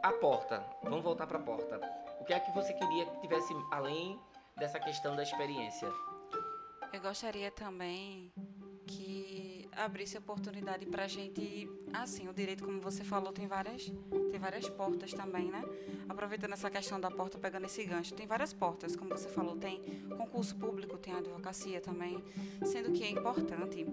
a 0.03 0.13
porta. 0.13 0.65
Vamos 0.83 1.03
voltar 1.03 1.27
para 1.27 1.39
a 1.39 1.43
porta. 1.43 1.81
O 2.21 2.25
que 2.25 2.33
é 2.33 2.41
que 2.41 2.51
você 2.53 2.73
queria 2.73 3.07
que 3.07 3.21
tivesse 3.21 3.55
além 3.71 4.19
dessa 4.57 4.79
questão 4.79 5.15
da 5.17 5.23
experiência? 5.23 5.89
Eu 6.93 7.01
gostaria 7.01 7.51
também 7.51 8.33
que 8.87 9.50
abrisse 9.81 10.19
oportunidade 10.19 10.87
para 10.87 11.05
a 11.05 11.09
gente, 11.09 11.69
assim, 11.93 12.29
o 12.29 12.33
direito, 12.33 12.65
como 12.65 12.81
você 12.81 13.03
falou, 13.03 13.33
tem 13.33 13.47
várias, 13.47 13.93
tem 14.31 14.39
várias 14.39 14.69
portas 14.69 15.13
também, 15.13 15.51
né? 15.51 15.63
Aproveitando 16.09 16.53
essa 16.53 16.71
questão 16.71 17.01
da 17.01 17.11
porta, 17.11 17.39
pegando 17.39 17.67
esse 17.67 17.85
gancho, 17.85 18.15
tem 18.15 18.27
várias 18.27 18.53
portas, 18.53 18.95
como 18.95 19.11
você 19.11 19.29
falou, 19.29 19.57
tem 19.57 19.81
concurso 20.17 20.55
público, 20.57 20.99
tem 20.99 21.15
advocacia 21.15 21.81
também, 21.81 22.23
sendo 22.65 22.93
que 22.93 23.03
é 23.05 23.11
importante 23.11 23.87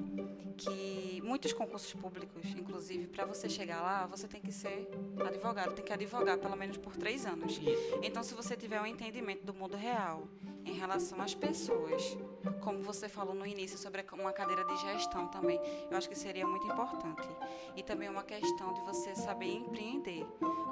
que 0.58 1.22
muitos 1.24 1.54
concursos 1.54 1.94
públicos, 1.94 2.44
inclusive, 2.58 3.08
para 3.08 3.26
você 3.26 3.48
chegar 3.48 3.82
lá, 3.82 4.06
você 4.06 4.28
tem 4.28 4.42
que 4.42 4.52
ser 4.52 4.90
advogado, 5.26 5.74
tem 5.74 5.86
que 5.86 5.94
advogar 5.94 6.38
pelo 6.38 6.56
menos 6.56 6.78
por 6.78 6.96
três 6.96 7.26
anos. 7.26 7.60
Então, 8.02 8.24
se 8.24 8.34
você 8.34 8.56
tiver 8.56 8.82
um 8.82 8.86
entendimento 8.86 9.46
do 9.46 9.54
mundo 9.54 9.78
real 9.78 10.28
em 10.68 10.74
relação 10.74 11.22
às 11.22 11.34
pessoas, 11.34 12.18
como 12.62 12.82
você 12.82 13.08
falou 13.08 13.34
no 13.34 13.46
início 13.46 13.78
sobre 13.78 14.06
uma 14.14 14.34
cadeira 14.34 14.66
de 14.66 14.78
gestão 14.78 15.28
também, 15.28 15.60
eu 15.90 15.98
acho 15.98 16.10
que 16.10 16.16
seria 16.16 16.46
muito 16.46 16.68
importante. 16.68 17.28
E 17.76 17.84
também 17.84 18.10
uma 18.10 18.24
questão 18.24 18.74
de 18.74 18.82
você 18.82 19.16
saber 19.16 19.54
empreender, 19.54 20.26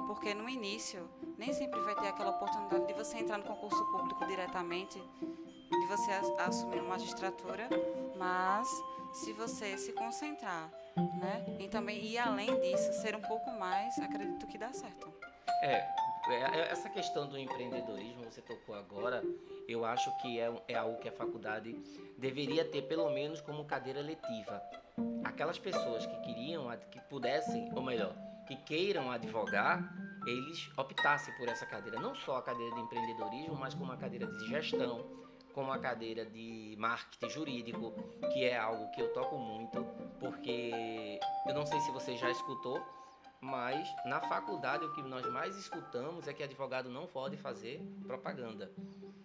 porque 0.06 0.34
no 0.34 0.48
início 0.48 1.08
nem 1.38 1.52
sempre 1.52 1.80
vai 1.80 1.94
ter 1.94 2.08
aquela 2.08 2.30
oportunidade 2.30 2.86
de 2.86 2.92
você 2.92 3.18
entrar 3.18 3.38
no 3.38 3.44
concurso 3.44 3.84
público 3.86 4.24
diretamente, 4.26 4.98
de 4.98 5.86
você 5.86 6.12
assumir 6.38 6.80
uma 6.80 6.90
magistratura, 6.90 7.68
mas 8.16 8.68
se 9.12 9.32
você 9.32 9.78
se 9.78 9.92
concentrar, 9.92 10.70
né, 10.96 11.56
e 11.58 11.68
também 11.68 12.04
ir 12.04 12.18
além 12.18 12.58
disso, 12.60 12.92
ser 13.00 13.14
um 13.16 13.22
pouco 13.22 13.50
mais, 13.52 13.98
acredito 13.98 14.46
que 14.46 14.58
dá 14.58 14.72
certo. 14.72 15.12
É, 15.62 15.86
é, 16.28 16.58
é, 16.58 16.70
essa 16.70 16.88
questão 16.88 17.28
do 17.28 17.38
empreendedorismo, 17.38 18.24
você 18.24 18.40
tocou 18.42 18.74
agora, 18.74 19.22
eu 19.68 19.84
acho 19.84 20.10
que 20.18 20.38
é, 20.38 20.52
é 20.68 20.74
algo 20.74 20.98
que 20.98 21.08
a 21.08 21.12
faculdade 21.12 21.74
deveria 22.18 22.64
ter 22.64 22.82
pelo 22.82 23.10
menos 23.10 23.40
como 23.40 23.64
cadeira 23.64 24.00
letiva. 24.00 24.62
Aquelas 25.24 25.58
pessoas 25.58 26.06
que 26.06 26.16
queriam, 26.20 26.66
que 26.90 27.00
pudessem, 27.02 27.70
ou 27.74 27.82
melhor, 27.82 28.14
que 28.46 28.56
queiram 28.56 29.10
advogar, 29.10 29.92
eles 30.26 30.70
optassem 30.76 31.34
por 31.34 31.48
essa 31.48 31.66
cadeira. 31.66 32.00
Não 32.00 32.14
só 32.14 32.38
a 32.38 32.42
cadeira 32.42 32.74
de 32.74 32.80
empreendedorismo, 32.80 33.54
mas 33.56 33.74
como 33.74 33.92
a 33.92 33.96
cadeira 33.96 34.26
de 34.26 34.48
gestão, 34.48 35.04
como 35.52 35.72
a 35.72 35.78
cadeira 35.78 36.24
de 36.24 36.76
marketing 36.78 37.30
jurídico, 37.30 37.92
que 38.32 38.44
é 38.44 38.56
algo 38.58 38.90
que 38.90 39.00
eu 39.00 39.12
toco 39.12 39.38
muito, 39.38 39.84
porque 40.20 41.18
eu 41.46 41.54
não 41.54 41.64
sei 41.64 41.80
se 41.80 41.90
você 41.92 42.16
já 42.16 42.30
escutou, 42.30 42.78
mas 43.40 43.88
na 44.04 44.20
faculdade 44.20 44.84
o 44.84 44.92
que 44.92 45.02
nós 45.02 45.26
mais 45.30 45.56
escutamos 45.56 46.26
é 46.26 46.32
que 46.32 46.42
advogado 46.42 46.88
não 46.88 47.06
pode 47.06 47.36
fazer 47.36 47.80
propaganda, 48.06 48.70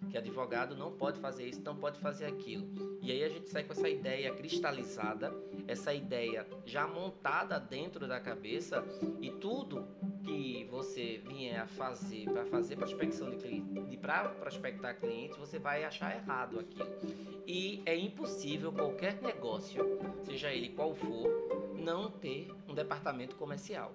que 0.09 0.17
advogado 0.17 0.75
não 0.75 0.91
pode 0.91 1.19
fazer 1.19 1.47
isso, 1.47 1.61
não 1.61 1.75
pode 1.75 1.99
fazer 1.99 2.25
aquilo. 2.25 2.99
E 3.01 3.11
aí 3.11 3.23
a 3.23 3.29
gente 3.29 3.49
sai 3.49 3.63
com 3.63 3.73
essa 3.73 3.89
ideia 3.89 4.33
cristalizada, 4.33 5.33
essa 5.67 5.93
ideia 5.93 6.45
já 6.65 6.85
montada 6.87 7.59
dentro 7.59 8.07
da 8.07 8.19
cabeça 8.19 8.83
e 9.21 9.31
tudo 9.31 9.87
que 10.23 10.65
você 10.69 11.21
vier 11.27 11.59
a 11.59 11.67
fazer 11.67 12.25
para 12.29 12.45
fazer 12.45 12.75
prospecção 12.75 13.29
de 13.29 13.37
cliente, 13.37 13.97
para 13.97 14.29
prospectar 14.29 14.99
clientes, 14.99 15.37
você 15.37 15.57
vai 15.57 15.83
achar 15.83 16.15
errado 16.15 16.59
aquilo. 16.59 16.89
E 17.47 17.81
é 17.85 17.95
impossível 17.95 18.71
qualquer 18.71 19.21
negócio, 19.21 19.83
seja 20.23 20.51
ele 20.51 20.69
qual 20.69 20.93
for, 20.93 21.27
não 21.81 22.09
ter 22.09 22.53
um 22.67 22.73
departamento 22.73 23.35
comercial. 23.35 23.91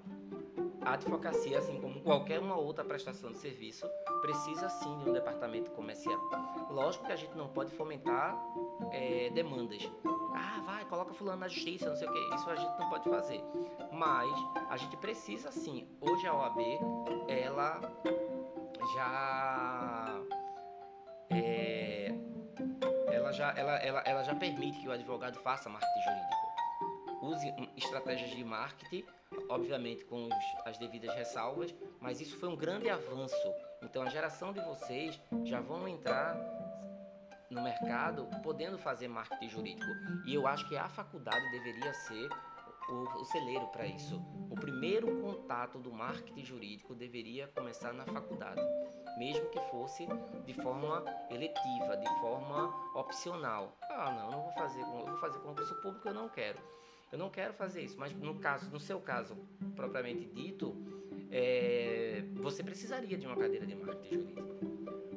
A 0.82 0.92
advocacia, 0.92 1.58
assim 1.58 1.80
como 1.80 2.00
qualquer 2.00 2.38
uma 2.38 2.56
outra 2.56 2.84
prestação 2.84 3.32
de 3.32 3.38
serviço, 3.38 3.88
precisa 4.20 4.68
sim 4.68 4.98
de 4.98 5.10
um 5.10 5.12
departamento 5.12 5.70
comercial. 5.72 6.20
Lógico 6.70 7.06
que 7.06 7.12
a 7.12 7.16
gente 7.16 7.36
não 7.36 7.48
pode 7.48 7.72
fomentar 7.72 8.36
é, 8.92 9.30
demandas. 9.30 9.90
Ah, 10.34 10.62
vai, 10.64 10.84
coloca 10.84 11.12
fulano 11.14 11.40
na 11.40 11.48
justiça, 11.48 11.88
não 11.88 11.96
sei 11.96 12.08
o 12.08 12.12
que. 12.12 12.34
Isso 12.34 12.50
a 12.50 12.56
gente 12.56 12.78
não 12.78 12.88
pode 12.88 13.08
fazer. 13.08 13.42
Mas 13.92 14.30
a 14.68 14.76
gente 14.76 14.96
precisa 14.98 15.50
sim. 15.50 15.88
Hoje 16.00 16.26
a 16.26 16.34
OAB, 16.34 16.60
ela 17.26 17.80
já. 18.94 20.20
É, 21.30 22.14
ela 23.08 23.32
já, 23.32 23.52
ela, 23.56 23.72
ela, 23.78 24.00
ela 24.00 24.22
já 24.22 24.34
permite 24.34 24.78
que 24.80 24.88
o 24.88 24.92
advogado 24.92 25.36
faça 25.40 25.68
marketing 25.68 26.02
jurídico 26.04 26.45
use 27.26 27.52
estratégias 27.76 28.30
de 28.30 28.44
marketing, 28.44 29.04
obviamente 29.48 30.04
com 30.04 30.26
os, 30.26 30.34
as 30.64 30.78
devidas 30.78 31.14
ressalvas, 31.14 31.74
mas 32.00 32.20
isso 32.20 32.36
foi 32.38 32.48
um 32.48 32.56
grande 32.56 32.88
avanço. 32.88 33.52
Então 33.82 34.02
a 34.02 34.08
geração 34.08 34.52
de 34.52 34.60
vocês 34.60 35.20
já 35.44 35.60
vão 35.60 35.88
entrar 35.88 36.36
no 37.50 37.62
mercado 37.62 38.28
podendo 38.42 38.78
fazer 38.78 39.08
marketing 39.08 39.48
jurídico. 39.48 39.92
E 40.26 40.34
eu 40.34 40.46
acho 40.46 40.68
que 40.68 40.76
a 40.76 40.88
faculdade 40.88 41.50
deveria 41.50 41.92
ser 41.92 42.28
o, 42.88 43.20
o 43.20 43.24
celeiro 43.24 43.66
para 43.68 43.86
isso. 43.86 44.20
O 44.50 44.54
primeiro 44.54 45.20
contato 45.20 45.78
do 45.78 45.92
marketing 45.92 46.44
jurídico 46.44 46.94
deveria 46.94 47.48
começar 47.48 47.92
na 47.92 48.04
faculdade, 48.04 48.60
mesmo 49.18 49.48
que 49.50 49.60
fosse 49.70 50.06
de 50.44 50.54
forma 50.54 51.04
eletiva, 51.30 51.96
de 51.96 52.08
forma 52.20 52.72
opcional. 52.94 53.76
Ah, 53.90 54.12
não, 54.12 54.30
não 54.30 54.42
vou 54.42 54.52
fazer, 54.52 54.80
eu 54.80 55.06
vou 55.06 55.16
fazer 55.18 55.38
concurso 55.40 55.74
público, 55.76 56.08
eu 56.08 56.14
não 56.14 56.28
quero. 56.28 56.58
Eu 57.12 57.18
não 57.18 57.30
quero 57.30 57.52
fazer 57.54 57.82
isso, 57.82 57.98
mas 57.98 58.12
no 58.12 58.34
caso, 58.34 58.68
no 58.70 58.80
seu 58.80 59.00
caso 59.00 59.36
propriamente 59.76 60.26
dito, 60.26 60.74
é, 61.30 62.24
você 62.34 62.62
precisaria 62.62 63.16
de 63.16 63.26
uma 63.26 63.36
cadeira 63.36 63.64
de 63.64 63.74
marketing 63.76 64.14
jurídico. 64.14 64.56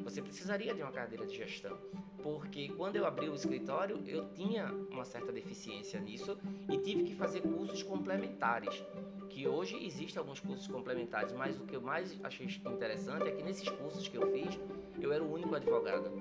Você 0.04 0.22
precisaria 0.22 0.74
de 0.74 0.82
uma 0.82 0.92
cadeira 0.92 1.26
de 1.26 1.36
gestão, 1.36 1.78
porque 2.22 2.70
quando 2.70 2.96
eu 2.96 3.06
abri 3.06 3.28
o 3.28 3.34
escritório 3.34 4.04
eu 4.08 4.30
tinha 4.34 4.72
uma 4.92 5.04
certa 5.04 5.32
deficiência 5.32 6.00
nisso 6.00 6.38
e 6.72 6.78
tive 6.78 7.04
que 7.04 7.16
fazer 7.16 7.42
cursos 7.42 7.84
complementares. 7.84 8.84
Que 9.30 9.48
hoje 9.48 9.78
existem 9.86 10.20
alguns 10.20 10.40
cursos 10.40 10.68
complementares, 10.68 11.32
mas 11.34 11.60
o 11.60 11.64
que 11.64 11.76
eu 11.76 11.82
mais 11.82 12.20
achei 12.24 12.48
interessante 12.48 13.28
é 13.28 13.32
que 13.32 13.44
nesses 13.44 13.70
cursos 13.70 14.08
que 14.08 14.18
eu 14.18 14.32
fiz 14.32 14.60
eu 15.00 15.12
era 15.12 15.24
o 15.24 15.32
único 15.32 15.56
advogado. 15.56 16.12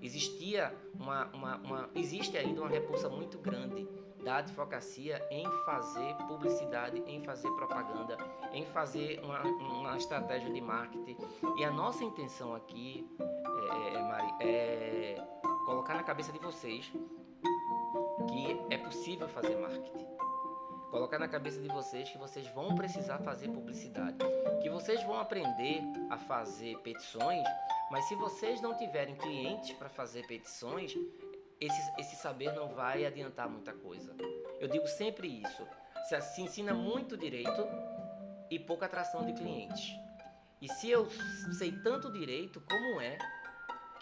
Existia 0.00 0.74
uma, 0.94 1.26
uma, 1.32 1.56
uma 1.58 1.90
existe 1.94 2.36
ainda 2.36 2.60
uma 2.60 2.70
repulsa 2.70 3.08
muito 3.08 3.38
grande 3.38 3.86
da 4.22 4.36
advocacia 4.36 5.26
em 5.30 5.44
fazer 5.64 6.14
publicidade, 6.28 7.02
em 7.06 7.22
fazer 7.22 7.50
propaganda, 7.52 8.16
em 8.52 8.64
fazer 8.66 9.20
uma, 9.22 9.42
uma 9.42 9.96
estratégia 9.96 10.50
de 10.52 10.60
marketing. 10.60 11.16
E 11.56 11.64
a 11.64 11.70
nossa 11.70 12.04
intenção 12.04 12.54
aqui, 12.54 13.08
é, 13.18 13.94
é, 13.94 14.02
Mari, 14.02 14.34
é 14.40 15.26
colocar 15.64 15.94
na 15.94 16.02
cabeça 16.02 16.32
de 16.32 16.38
vocês 16.38 16.90
que 18.28 18.74
é 18.74 18.78
possível 18.78 19.28
fazer 19.28 19.56
marketing. 19.56 20.06
Colocar 20.90 21.20
na 21.20 21.28
cabeça 21.28 21.60
de 21.60 21.68
vocês 21.68 22.10
que 22.10 22.18
vocês 22.18 22.46
vão 22.48 22.74
precisar 22.74 23.18
fazer 23.18 23.48
publicidade, 23.48 24.18
que 24.60 24.68
vocês 24.68 25.00
vão 25.04 25.20
aprender 25.20 25.82
a 26.10 26.18
fazer 26.18 26.76
petições, 26.78 27.46
mas 27.92 28.06
se 28.06 28.16
vocês 28.16 28.60
não 28.60 28.76
tiverem 28.76 29.14
clientes 29.14 29.72
para 29.72 29.88
fazer 29.88 30.26
petições, 30.26 30.96
esse, 31.60 31.92
esse 31.98 32.16
saber 32.16 32.52
não 32.52 32.74
vai 32.74 33.04
adiantar 33.04 33.48
muita 33.48 33.72
coisa. 33.72 34.14
Eu 34.58 34.68
digo 34.68 34.86
sempre 34.86 35.28
isso. 35.28 35.66
Se 36.34 36.40
ensina 36.40 36.72
muito 36.72 37.16
direito 37.16 37.66
e 38.50 38.58
pouca 38.58 38.86
atração 38.86 39.24
de 39.26 39.34
clientes. 39.34 39.94
E 40.60 40.68
se 40.68 40.90
eu 40.90 41.06
sei 41.52 41.72
tanto 41.72 42.10
direito, 42.10 42.60
como 42.62 43.00
é 43.00 43.18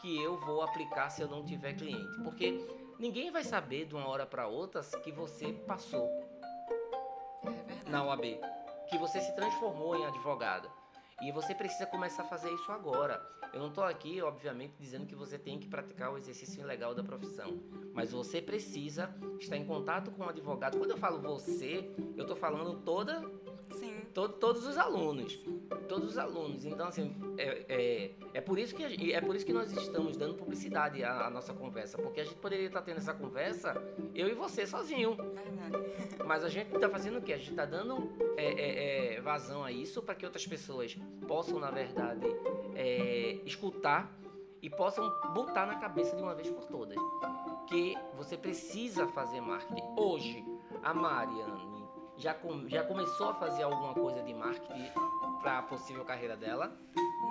que 0.00 0.22
eu 0.22 0.38
vou 0.38 0.62
aplicar 0.62 1.10
se 1.10 1.20
eu 1.20 1.28
não 1.28 1.44
tiver 1.44 1.74
cliente? 1.74 2.22
Porque 2.22 2.66
ninguém 2.98 3.30
vai 3.30 3.44
saber 3.44 3.86
de 3.86 3.94
uma 3.94 4.08
hora 4.08 4.24
para 4.24 4.46
outra 4.46 4.80
que 5.02 5.12
você 5.12 5.52
passou 5.52 6.08
é 7.44 7.90
na 7.90 8.04
OAB, 8.04 8.40
que 8.88 8.98
você 8.98 9.20
se 9.20 9.34
transformou 9.34 9.96
em 9.96 10.06
advogada. 10.06 10.70
E 11.20 11.32
você 11.32 11.54
precisa 11.54 11.84
começar 11.84 12.22
a 12.22 12.26
fazer 12.26 12.52
isso 12.52 12.70
agora. 12.70 13.20
Eu 13.52 13.60
não 13.60 13.68
estou 13.68 13.82
aqui, 13.82 14.22
obviamente, 14.22 14.74
dizendo 14.78 15.06
que 15.06 15.14
você 15.14 15.38
tem 15.38 15.58
que 15.58 15.66
praticar 15.66 16.12
o 16.12 16.18
exercício 16.18 16.64
legal 16.64 16.94
da 16.94 17.02
profissão, 17.02 17.60
mas 17.92 18.12
você 18.12 18.40
precisa 18.40 19.12
estar 19.40 19.56
em 19.56 19.64
contato 19.64 20.10
com 20.10 20.22
o 20.22 20.28
advogado. 20.28 20.78
Quando 20.78 20.90
eu 20.90 20.96
falo 20.98 21.20
você, 21.20 21.90
eu 22.16 22.22
estou 22.22 22.36
falando 22.36 22.80
toda 22.82 23.20
Sim. 23.72 23.94
Todo, 24.14 24.34
todos 24.34 24.66
os 24.66 24.76
alunos. 24.76 25.38
Todos 25.88 26.10
os 26.10 26.18
alunos. 26.18 26.64
Então, 26.64 26.88
assim, 26.88 27.14
é, 27.36 27.64
é, 27.68 28.10
é, 28.34 28.40
por 28.40 28.58
isso 28.58 28.74
que, 28.74 29.12
é 29.12 29.20
por 29.20 29.36
isso 29.36 29.44
que 29.44 29.52
nós 29.52 29.70
estamos 29.72 30.16
dando 30.16 30.34
publicidade 30.34 31.02
à, 31.04 31.26
à 31.26 31.30
nossa 31.30 31.52
conversa. 31.52 31.98
Porque 31.98 32.20
a 32.20 32.24
gente 32.24 32.36
poderia 32.36 32.66
estar 32.66 32.82
tendo 32.82 32.98
essa 32.98 33.14
conversa, 33.14 33.74
eu 34.14 34.28
e 34.28 34.34
você, 34.34 34.66
sozinho. 34.66 35.16
Verdade. 35.16 35.76
Mas 36.26 36.44
a 36.44 36.48
gente 36.48 36.74
está 36.74 36.88
fazendo 36.88 37.18
o 37.18 37.22
quê? 37.22 37.34
A 37.34 37.38
gente 37.38 37.50
está 37.50 37.64
dando 37.64 38.12
é, 38.36 38.44
é, 38.44 39.14
é, 39.16 39.20
vazão 39.20 39.64
a 39.64 39.70
isso 39.70 40.02
para 40.02 40.14
que 40.14 40.24
outras 40.24 40.46
pessoas 40.46 40.96
possam, 41.26 41.58
na 41.58 41.70
verdade, 41.70 42.26
é, 42.74 43.38
escutar 43.44 44.12
e 44.60 44.68
possam 44.68 45.08
botar 45.32 45.66
na 45.66 45.76
cabeça 45.76 46.16
de 46.16 46.22
uma 46.22 46.34
vez 46.34 46.50
por 46.50 46.64
todas 46.66 46.98
que 47.68 47.94
você 48.16 48.36
precisa 48.36 49.06
fazer 49.08 49.40
marketing. 49.40 49.82
Hoje, 49.96 50.44
a 50.82 50.94
Mariane 50.94 51.67
já, 52.18 52.34
com, 52.34 52.68
já 52.68 52.82
começou 52.82 53.30
a 53.30 53.34
fazer 53.34 53.62
alguma 53.62 53.94
coisa 53.94 54.22
de 54.22 54.34
marketing 54.34 54.90
para 55.40 55.58
a 55.58 55.62
possível 55.62 56.04
carreira 56.04 56.36
dela? 56.36 56.76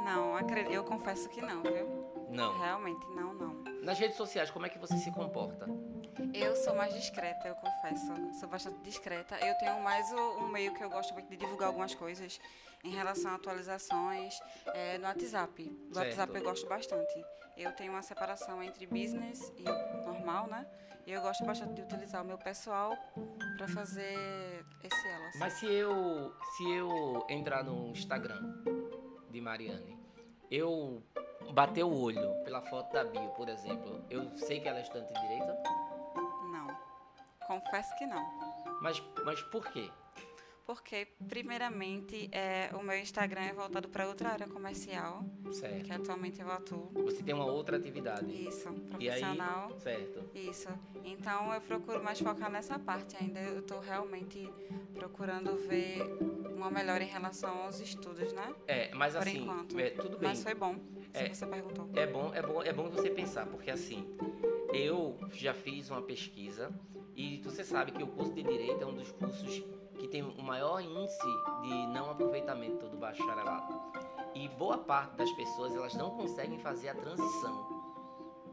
Não, 0.04 0.38
eu 0.72 0.84
confesso 0.84 1.30
que 1.30 1.42
não, 1.42 1.62
viu? 1.62 2.08
Não. 2.30 2.58
Realmente 2.58 3.06
não, 3.10 3.34
não. 3.34 3.64
Nas 3.88 3.98
redes 3.98 4.18
sociais, 4.18 4.52
como 4.52 4.66
é 4.66 4.70
que 4.70 4.78
você 4.78 4.98
se 4.98 5.10
comporta? 5.12 5.66
Eu 6.34 6.58
sou 6.58 6.76
mais 6.76 6.94
discreta, 6.94 7.48
eu 7.48 7.56
confesso. 7.56 8.12
Sou 8.38 8.50
bastante 8.50 8.82
discreta. 8.82 9.40
Eu 9.40 9.56
tenho 9.60 9.82
mais 9.82 10.12
um 10.12 10.50
meio 10.50 10.74
que 10.74 10.84
eu 10.84 10.90
gosto 10.90 11.14
muito 11.14 11.30
de 11.30 11.38
divulgar 11.38 11.70
algumas 11.70 11.96
coisas 11.96 12.38
em 12.84 12.90
relação 12.90 13.32
a 13.32 13.36
atualizações 13.36 14.38
é, 14.74 14.98
no 14.98 15.06
WhatsApp. 15.06 15.64
No 15.64 15.96
certo. 15.96 16.08
WhatsApp 16.10 16.36
eu 16.36 16.44
gosto 16.44 16.68
bastante. 16.68 17.26
Eu 17.56 17.72
tenho 17.78 17.94
uma 17.94 18.02
separação 18.02 18.62
entre 18.62 18.86
business 18.86 19.54
e 19.58 19.64
normal, 20.04 20.48
né? 20.48 20.68
E 21.06 21.14
eu 21.14 21.22
gosto 21.22 21.46
bastante 21.46 21.76
de 21.76 21.82
utilizar 21.84 22.22
o 22.22 22.26
meu 22.26 22.38
pessoal 22.38 22.94
para 23.56 23.70
fazer 23.70 24.66
esse 24.84 25.08
elas. 25.08 25.40
Mas 25.40 25.54
se 25.54 25.66
eu 25.66 26.36
se 26.58 26.70
eu 26.72 27.26
entrar 27.30 27.64
no 27.64 27.92
Instagram 27.92 28.42
de 29.30 29.40
Mariane, 29.40 29.98
eu 30.52 31.02
bater 31.52 31.84
o 31.84 31.94
olho 31.94 32.34
pela 32.44 32.62
foto 32.62 32.94
da 32.94 33.04
bio, 33.04 33.30
por 33.30 33.50
exemplo, 33.50 34.04
eu 34.10 34.38
sei 34.38 34.60
que 34.60 34.68
ela 34.68 34.80
é 34.80 34.82
estudante 34.82 35.14
de 35.14 35.22
direito? 35.22 35.48
Não. 36.52 36.68
Confesso 37.48 37.96
que 37.98 38.06
não. 38.06 38.24
Mas 38.82 39.02
mas 39.24 39.42
por 39.44 39.66
quê? 39.72 39.90
porque, 40.68 41.08
primeiramente, 41.30 42.30
é, 42.30 42.70
o 42.74 42.84
meu 42.84 42.98
Instagram 42.98 43.40
é 43.40 43.54
voltado 43.54 43.88
para 43.88 44.06
outra 44.06 44.32
área 44.32 44.46
comercial, 44.46 45.24
certo. 45.50 45.86
que 45.86 45.94
atualmente 45.94 46.42
eu 46.42 46.52
atuo. 46.52 46.92
Você 47.06 47.24
tem 47.24 47.34
uma 47.34 47.46
outra 47.46 47.78
atividade. 47.78 48.30
Isso, 48.30 48.70
profissional. 48.74 49.70
Aí, 49.72 49.80
certo. 49.80 50.30
Isso. 50.36 50.68
Então, 51.06 51.54
eu 51.54 51.62
procuro 51.62 52.04
mais 52.04 52.20
focar 52.20 52.52
nessa 52.52 52.78
parte 52.78 53.16
ainda. 53.16 53.40
Eu 53.40 53.60
estou 53.60 53.80
realmente 53.80 54.52
procurando 54.94 55.56
ver 55.56 56.00
uma 56.58 56.72
melhora 56.72 57.04
em 57.04 57.08
relação 57.08 57.64
aos 57.64 57.80
estudos, 57.80 58.34
né? 58.34 58.54
É, 58.68 58.94
mas 58.94 59.14
Por 59.14 59.22
assim, 59.22 59.44
enquanto. 59.44 59.80
É, 59.80 59.90
tudo 59.92 60.18
bem. 60.18 60.30
Mas 60.30 60.44
foi 60.44 60.54
bom, 60.54 60.76
é, 61.14 61.30
você 61.30 61.46
perguntou. 61.46 61.90
É 61.94 62.08
bom, 62.08 62.34
é 62.34 62.42
bom, 62.42 62.64
é 62.64 62.74
bom 62.74 62.90
você 62.90 63.10
pensar, 63.10 63.46
porque 63.46 63.72
assim, 63.72 64.06
eu 64.74 65.18
já 65.32 65.54
fiz 65.54 65.90
uma 65.90 66.02
pesquisa 66.02 66.72
e 67.16 67.40
você 67.44 67.64
sabe 67.64 67.92
que 67.92 68.04
o 68.04 68.08
curso 68.08 68.34
de 68.34 68.44
Direito 68.44 68.84
é 68.84 68.86
um 68.86 68.94
dos 68.94 69.12
cursos 69.12 69.64
que 69.98 70.08
tem 70.08 70.22
o 70.22 70.44
maior 70.44 70.80
índice 70.80 71.28
de 71.64 71.88
não 71.88 72.12
aproveitamento 72.12 72.88
do 72.88 72.98
bacharelado. 72.98 73.82
E 74.36 74.48
boa 74.50 74.78
parte 74.78 75.16
das 75.16 75.32
pessoas 75.32 75.76
elas 75.76 75.96
não 75.96 76.12
conseguem 76.12 76.60
fazer 76.60 76.90
a 76.90 76.96
transição. 76.96 77.77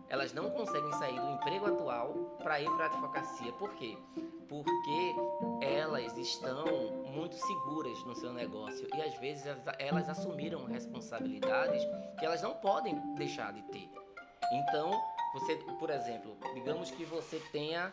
Elas 0.08 0.32
não 0.32 0.50
conseguem 0.50 0.92
sair 0.92 1.18
do 1.18 1.30
emprego 1.30 1.66
atual 1.66 2.36
para 2.42 2.60
ir 2.60 2.70
para 2.70 2.86
a 2.86 2.88
advocacia. 2.88 3.52
Por 3.52 3.74
quê? 3.74 3.96
Porque 4.48 5.14
elas 5.62 6.16
estão 6.16 6.66
muito 7.06 7.34
seguras 7.36 8.04
no 8.04 8.14
seu 8.14 8.32
negócio 8.32 8.86
e 8.94 9.02
às 9.02 9.14
vezes 9.18 9.44
elas, 9.78 10.08
assumiram 10.08 10.64
responsabilidades 10.66 11.82
que 12.18 12.24
elas 12.24 12.42
não 12.42 12.54
podem 12.54 12.94
deixar 13.14 13.52
de 13.52 13.62
ter. 13.62 13.90
Então, 14.52 14.90
você, 15.32 15.56
por 15.78 15.90
exemplo, 15.90 16.36
digamos 16.54 16.90
que 16.90 17.04
você 17.04 17.40
tenha 17.50 17.90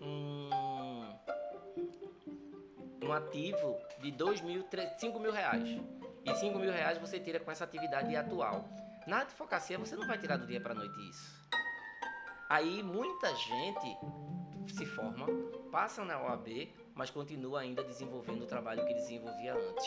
um 0.00 0.50
um 3.04 3.12
ativo 3.12 3.76
de 4.00 4.10
dois 4.10 4.40
mil, 4.40 4.62
três, 4.64 4.90
cinco 4.98 5.18
mil 5.18 5.32
reais. 5.32 5.68
E 6.24 6.34
cinco 6.36 6.58
mil 6.58 6.72
reais 6.72 6.98
você 6.98 7.20
tira 7.20 7.38
com 7.38 7.50
essa 7.50 7.64
atividade 7.64 8.16
atual. 8.16 8.64
Na 9.06 9.20
advocacia 9.20 9.78
você 9.78 9.96
não 9.96 10.06
vai 10.06 10.18
tirar 10.18 10.36
do 10.36 10.46
dia 10.46 10.60
para 10.60 10.74
noite 10.74 10.96
isso. 11.08 11.48
Aí 12.48 12.82
muita 12.82 13.34
gente 13.34 13.98
se 14.68 14.86
forma, 14.86 15.26
passa 15.70 16.04
na 16.04 16.20
OAB, 16.20 16.72
mas 16.94 17.10
continua 17.10 17.60
ainda 17.60 17.82
desenvolvendo 17.82 18.42
o 18.42 18.46
trabalho 18.46 18.86
que 18.86 18.94
desenvolvia 18.94 19.54
antes. 19.54 19.86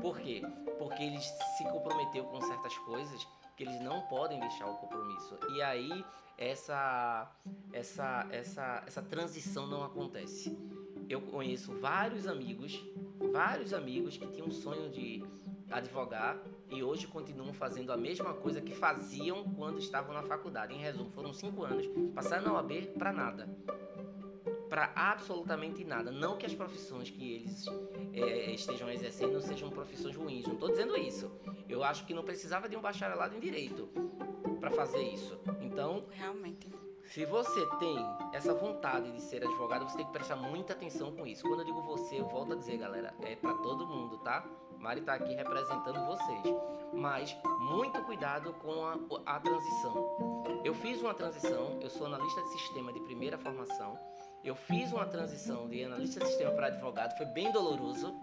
Por 0.00 0.18
quê? 0.18 0.42
Porque 0.78 1.02
eles 1.02 1.24
se 1.56 1.64
comprometeu 1.64 2.24
com 2.24 2.40
certas 2.40 2.76
coisas 2.78 3.26
que 3.56 3.64
eles 3.64 3.80
não 3.80 4.02
podem 4.02 4.38
deixar 4.38 4.66
o 4.66 4.76
compromisso. 4.76 5.38
E 5.50 5.62
aí 5.62 6.04
essa 6.36 7.30
essa 7.72 8.26
essa 8.30 8.84
essa 8.86 9.02
transição 9.02 9.66
não 9.66 9.82
acontece 9.82 10.56
eu 11.08 11.22
conheço 11.22 11.72
vários 11.80 12.26
amigos, 12.26 12.78
vários 13.32 13.72
amigos 13.72 14.16
que 14.16 14.26
tinham 14.26 14.48
um 14.48 14.52
sonho 14.52 14.90
de 14.90 15.24
advogar 15.70 16.40
e 16.70 16.82
hoje 16.82 17.06
continuam 17.06 17.52
fazendo 17.52 17.92
a 17.92 17.96
mesma 17.96 18.34
coisa 18.34 18.60
que 18.60 18.74
faziam 18.74 19.44
quando 19.54 19.78
estavam 19.78 20.14
na 20.14 20.22
faculdade. 20.22 20.74
Em 20.74 20.78
resumo, 20.78 21.10
foram 21.10 21.32
cinco 21.32 21.64
anos, 21.64 21.86
passaram 22.14 22.44
na 22.44 22.52
OAB 22.54 22.88
para 22.98 23.12
nada. 23.12 23.48
Para 24.68 24.92
absolutamente 24.94 25.82
nada. 25.84 26.10
Não 26.10 26.36
que 26.36 26.44
as 26.44 26.54
profissões 26.54 27.10
que 27.10 27.32
eles 27.32 27.66
é, 28.12 28.52
estejam 28.52 28.90
exercendo 28.90 29.40
sejam 29.40 29.70
profissões 29.70 30.14
ruins, 30.14 30.46
não 30.46 30.54
estou 30.54 30.68
dizendo 30.68 30.96
isso. 30.96 31.30
Eu 31.68 31.82
acho 31.82 32.04
que 32.06 32.14
não 32.14 32.22
precisava 32.22 32.68
de 32.68 32.76
um 32.76 32.80
bacharelado 32.80 33.34
em 33.36 33.40
direito 33.40 33.88
para 34.60 34.70
fazer 34.70 35.02
isso. 35.02 35.38
Então, 35.60 36.04
realmente 36.10 36.68
se 37.08 37.24
você 37.24 37.64
tem 37.78 37.96
essa 38.32 38.52
vontade 38.52 39.10
de 39.12 39.20
ser 39.22 39.42
advogado, 39.42 39.88
você 39.88 39.96
tem 39.96 40.06
que 40.06 40.12
prestar 40.12 40.36
muita 40.36 40.74
atenção 40.74 41.10
com 41.12 41.26
isso. 41.26 41.42
Quando 41.42 41.60
eu 41.60 41.64
digo 41.64 41.80
você, 41.82 42.20
eu 42.20 42.28
volto 42.28 42.52
a 42.52 42.56
dizer, 42.56 42.76
galera, 42.76 43.14
é 43.22 43.34
para 43.34 43.54
todo 43.54 43.86
mundo, 43.86 44.18
tá? 44.18 44.44
Mari 44.78 45.00
tá 45.00 45.14
aqui 45.14 45.34
representando 45.34 46.04
vocês. 46.06 46.42
Mas 46.92 47.36
muito 47.60 48.00
cuidado 48.02 48.52
com 48.54 48.84
a, 48.84 48.98
a 49.24 49.40
transição. 49.40 50.44
Eu 50.62 50.74
fiz 50.74 51.00
uma 51.00 51.14
transição, 51.14 51.78
eu 51.80 51.88
sou 51.88 52.06
analista 52.06 52.42
de 52.42 52.48
sistema 52.50 52.92
de 52.92 53.00
primeira 53.00 53.38
formação. 53.38 53.98
Eu 54.44 54.54
fiz 54.54 54.92
uma 54.92 55.06
transição 55.06 55.66
de 55.66 55.84
analista 55.84 56.20
de 56.20 56.26
sistema 56.26 56.52
para 56.52 56.66
advogado, 56.66 57.16
foi 57.16 57.26
bem 57.26 57.50
doloroso. 57.50 58.14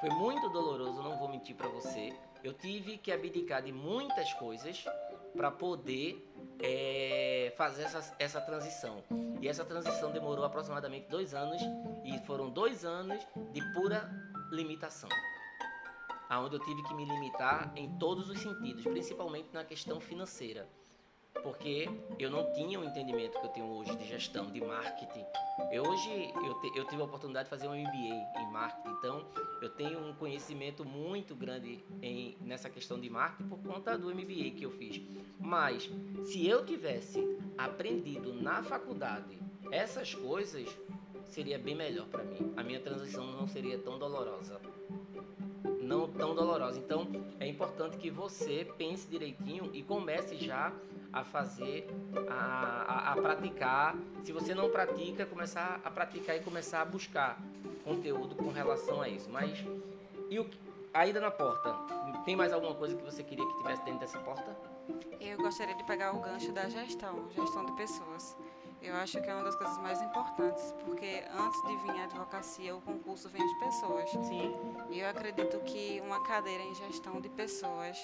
Foi 0.00 0.10
muito 0.10 0.48
doloroso, 0.50 1.02
não 1.02 1.18
vou 1.18 1.28
mentir 1.28 1.56
para 1.56 1.68
você. 1.68 2.14
Eu 2.44 2.52
tive 2.52 2.98
que 2.98 3.10
abdicar 3.10 3.62
de 3.62 3.72
muitas 3.72 4.32
coisas 4.34 4.84
para 5.34 5.50
poder 5.50 6.27
é, 6.60 7.52
fazer 7.56 7.84
essa, 7.84 8.14
essa 8.18 8.40
transição. 8.40 9.02
E 9.40 9.48
essa 9.48 9.64
transição 9.64 10.10
demorou 10.10 10.44
aproximadamente 10.44 11.08
dois 11.08 11.34
anos 11.34 11.60
e 12.04 12.18
foram 12.26 12.50
dois 12.50 12.84
anos 12.84 13.24
de 13.52 13.72
pura 13.72 14.10
limitação. 14.50 15.08
Onde 16.30 16.56
eu 16.56 16.60
tive 16.60 16.82
que 16.82 16.94
me 16.94 17.04
limitar 17.04 17.72
em 17.74 17.98
todos 17.98 18.28
os 18.28 18.38
sentidos, 18.38 18.84
principalmente 18.84 19.48
na 19.52 19.64
questão 19.64 19.98
financeira 20.00 20.68
porque 21.42 21.88
eu 22.18 22.30
não 22.30 22.52
tinha 22.52 22.78
o 22.78 22.84
entendimento 22.84 23.38
que 23.38 23.46
eu 23.46 23.50
tenho 23.50 23.66
hoje 23.66 23.94
de 23.96 24.06
gestão, 24.06 24.50
de 24.50 24.60
marketing. 24.60 25.24
Eu, 25.72 25.84
hoje 25.84 26.32
eu, 26.34 26.54
te, 26.60 26.78
eu 26.78 26.84
tive 26.84 27.02
a 27.02 27.04
oportunidade 27.04 27.44
de 27.44 27.50
fazer 27.50 27.68
um 27.68 27.74
MBA 27.74 28.40
em 28.40 28.52
marketing, 28.52 28.96
então 28.98 29.26
eu 29.60 29.68
tenho 29.70 29.98
um 30.06 30.14
conhecimento 30.14 30.84
muito 30.84 31.34
grande 31.34 31.84
em, 32.02 32.36
nessa 32.40 32.70
questão 32.70 32.98
de 32.98 33.10
marketing 33.10 33.48
por 33.48 33.58
conta 33.58 33.96
do 33.98 34.08
MBA 34.14 34.50
que 34.56 34.62
eu 34.62 34.70
fiz. 34.70 35.00
Mas 35.38 35.90
se 36.24 36.46
eu 36.46 36.64
tivesse 36.64 37.18
aprendido 37.56 38.32
na 38.32 38.62
faculdade 38.62 39.38
essas 39.70 40.14
coisas, 40.14 40.68
seria 41.24 41.58
bem 41.58 41.74
melhor 41.74 42.06
para 42.06 42.24
mim. 42.24 42.52
A 42.56 42.62
minha 42.62 42.80
transição 42.80 43.26
não 43.26 43.46
seria 43.46 43.78
tão 43.78 43.98
dolorosa 43.98 44.60
não 45.88 46.06
tão 46.06 46.34
dolorosa. 46.34 46.78
Então, 46.78 47.08
é, 47.40 47.46
importante 47.48 47.96
que 47.96 48.10
você 48.10 48.66
pense 48.76 49.08
direitinho 49.08 49.70
e 49.72 49.82
comece 49.82 50.36
já 50.36 50.70
a 51.12 51.24
fazer, 51.24 51.88
a, 52.28 52.34
a, 52.34 53.12
a, 53.12 53.16
praticar. 53.16 53.96
Se 54.22 54.32
você 54.32 54.54
não 54.54 54.70
pratica, 54.70 55.24
começar 55.26 55.80
a 55.84 55.90
praticar 55.90 56.36
e 56.36 56.40
começar 56.40 56.82
a 56.82 56.84
buscar 56.84 57.38
conteúdo 57.84 58.34
com 58.36 58.50
relação 58.50 59.00
a 59.00 59.08
isso. 59.08 59.28
Mas 59.30 59.64
e 60.30 60.38
o, 60.38 60.48
a 60.92 61.06
ida 61.06 61.20
na 61.20 61.30
porta? 61.30 61.74
Tem 62.24 62.36
mais 62.36 62.52
alguma 62.52 62.74
coisa 62.74 62.94
que 62.94 63.02
você 63.02 63.22
queria 63.22 63.46
que 63.46 63.56
tivesse 63.58 63.82
dentro 63.84 64.00
dessa 64.00 64.18
porta? 64.18 64.56
Eu 65.20 65.38
gostaria 65.38 65.74
de 65.74 65.84
pegar 65.84 66.14
o 66.14 66.20
gancho 66.20 66.52
da 66.52 66.68
gestão, 66.68 67.28
gestão 67.30 67.64
de 67.64 67.72
pessoas. 67.72 68.36
Eu 68.80 68.94
acho 68.94 69.20
que 69.20 69.28
é 69.28 69.34
uma 69.34 69.42
das 69.42 69.56
coisas 69.56 69.76
mais 69.78 70.00
importantes, 70.00 70.72
porque 70.84 71.24
antes 71.36 71.62
de 71.62 71.76
vir 71.78 72.00
a 72.00 72.04
advocacia, 72.04 72.76
o 72.76 72.80
concurso 72.80 73.28
vem 73.28 73.44
de 73.44 73.58
pessoas. 73.58 74.10
Sim. 74.10 74.54
E 74.90 75.00
eu 75.00 75.08
acredito 75.08 75.58
que 75.60 76.00
uma 76.04 76.22
cadeira 76.22 76.62
em 76.62 76.74
gestão 76.74 77.20
de 77.20 77.28
pessoas, 77.28 77.98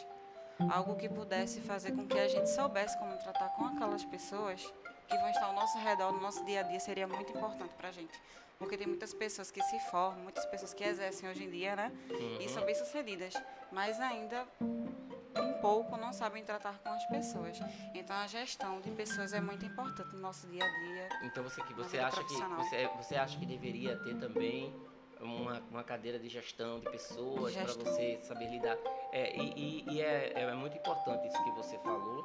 algo 0.71 0.97
que 0.97 1.09
pudesse 1.09 1.61
fazer 1.61 1.93
com 1.93 2.07
que 2.07 2.19
a 2.19 2.29
gente 2.29 2.49
soubesse 2.51 2.99
como 2.99 3.17
tratar 3.19 3.49
com 3.51 3.65
aquelas 3.67 4.05
pessoas 4.05 4.63
que 5.09 5.17
vão 5.17 5.29
estar 5.29 5.47
ao 5.47 5.55
nosso 5.55 5.79
redor, 5.79 6.13
no 6.13 6.21
nosso 6.21 6.45
dia 6.45 6.61
a 6.61 6.63
dia, 6.63 6.81
seria 6.81 7.07
muito 7.07 7.31
importante 7.33 7.75
para 7.75 7.89
a 7.89 7.93
gente. 7.93 8.19
Porque 8.59 8.77
tem 8.77 8.87
muitas 8.87 9.13
pessoas 9.13 9.51
que 9.51 9.63
se 9.63 9.79
formam, 9.91 10.23
muitas 10.23 10.47
pessoas 10.47 10.73
que 10.73 10.85
exercem 10.85 11.29
hoje 11.29 11.45
em 11.45 11.51
dia, 11.51 11.75
né? 11.75 11.93
Uhum. 12.09 12.41
E 12.41 12.49
são 12.49 12.65
bem-sucedidas, 12.65 13.35
mas 13.73 14.01
ainda 14.01 14.47
um 14.61 15.53
pouco 15.61 15.97
não 15.97 16.13
sabem 16.13 16.45
tratar 16.45 16.79
com 16.79 16.89
as 16.91 17.05
pessoas. 17.07 17.59
Então 17.95 18.17
a 18.17 18.27
gestão 18.27 18.81
de 18.81 18.91
pessoas 18.93 19.33
é 19.33 19.41
muito 19.41 19.67
importante 19.67 20.15
no 20.15 20.21
nosso 20.21 20.47
dia 20.47 20.65
a 20.65 20.69
dia. 20.69 21.09
Então 21.25 21.43
você 21.43 21.61
que 21.63 21.75
você 21.75 21.99
acha 21.99 22.23
que 22.23 22.35
você, 22.35 22.89
você 22.97 23.17
acha 23.17 23.39
que 23.39 23.45
deveria 23.45 23.97
ter 23.97 24.17
também 24.19 24.73
uma, 25.21 25.63
uma 25.71 25.85
cadeira 25.85 26.19
de 26.19 26.29
gestão 26.29 26.81
de 26.81 26.91
pessoas 26.91 27.55
para 27.55 27.73
você 27.73 28.19
saber 28.23 28.51
lidar. 28.51 28.77
É, 29.13 29.37
e, 29.37 29.85
e 29.89 30.01
é, 30.01 30.33
é 30.35 30.55
muito 30.55 30.77
importante 30.77 31.27
isso 31.27 31.43
que 31.45 31.51
você 31.53 31.79
falou, 31.79 32.25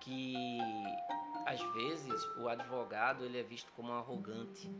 que 0.00 0.58
às 1.44 1.60
vezes 1.74 2.28
o 2.36 2.48
advogado 2.48 3.24
ele 3.24 3.38
é 3.38 3.42
visto 3.42 3.72
como 3.72 3.92
arrogante, 3.92 4.70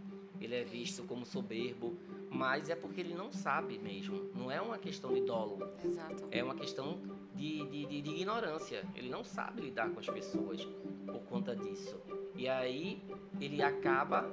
ele 0.40 0.55
é 0.55 0.64
visto 0.64 1.03
como 1.05 1.25
soberbo, 1.25 1.97
mas 2.31 2.68
é 2.68 2.77
porque 2.77 3.01
ele 3.01 3.14
não 3.14 3.33
sabe 3.33 3.79
mesmo. 3.79 4.31
Não 4.35 4.51
é 4.51 4.61
uma 4.61 4.79
questão 4.79 5.14
de 5.14 5.23
dolo. 5.23 5.59
Exato. 5.83 6.29
É 6.31 6.44
uma 6.44 6.55
questão 6.55 7.01
de, 7.35 7.64
de, 7.68 7.87
de, 7.87 8.03
de 8.03 8.11
ignorância. 8.11 8.85
Ele 8.94 9.09
não 9.09 9.25
sabe 9.25 9.62
lidar 9.62 9.90
com 9.90 10.01
as 10.01 10.09
pessoas 10.09 10.62
por 11.07 11.21
conta 11.23 11.57
disso. 11.57 11.99
E 12.35 12.49
aí 12.49 13.03
ele 13.40 13.62
acaba, 13.62 14.31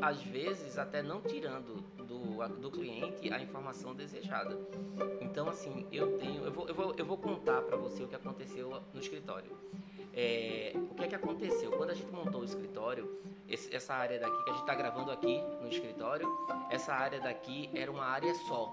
às 0.00 0.22
vezes, 0.22 0.78
até 0.78 1.02
não 1.02 1.20
tirando 1.20 1.84
do, 2.46 2.70
cliente 2.70 3.32
a 3.32 3.40
informação 3.40 3.94
desejada. 3.94 4.56
Então, 5.20 5.48
assim, 5.48 5.86
eu 5.90 6.18
tenho. 6.18 6.44
Eu 6.44 6.52
vou, 6.52 6.68
eu 6.68 6.74
vou, 6.74 6.94
eu 6.96 7.04
vou 7.04 7.16
contar 7.16 7.62
para 7.62 7.76
você 7.76 8.02
o 8.04 8.08
que 8.08 8.14
aconteceu 8.14 8.80
no 8.92 9.00
escritório. 9.00 9.50
É, 10.14 10.72
o 10.90 10.94
que 10.94 11.04
é 11.04 11.08
que 11.08 11.14
aconteceu? 11.14 11.72
Quando 11.72 11.90
a 11.90 11.94
gente 11.94 12.10
montou 12.12 12.42
o 12.42 12.44
escritório, 12.44 13.20
esse, 13.48 13.74
essa 13.74 13.94
área 13.94 14.18
daqui 14.18 14.44
que 14.44 14.50
a 14.50 14.52
gente 14.52 14.62
está 14.62 14.74
gravando 14.74 15.10
aqui 15.10 15.40
no 15.60 15.68
escritório, 15.68 16.28
essa 16.70 16.92
área 16.92 17.20
daqui 17.20 17.70
era 17.74 17.90
uma 17.90 18.04
área 18.04 18.34
só. 18.34 18.66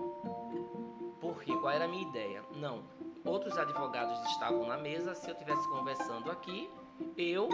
Por 1.19 1.41
quê? 1.43 1.53
Qual 1.55 1.71
era 1.71 1.85
a 1.85 1.87
minha 1.87 2.07
ideia? 2.07 2.43
Não. 2.55 2.83
Outros 3.23 3.57
advogados 3.57 4.19
estavam 4.31 4.67
na 4.67 4.77
mesa. 4.77 5.15
Se 5.15 5.29
eu 5.29 5.33
estivesse 5.33 5.67
conversando 5.69 6.29
aqui, 6.29 6.69
eu, 7.17 7.49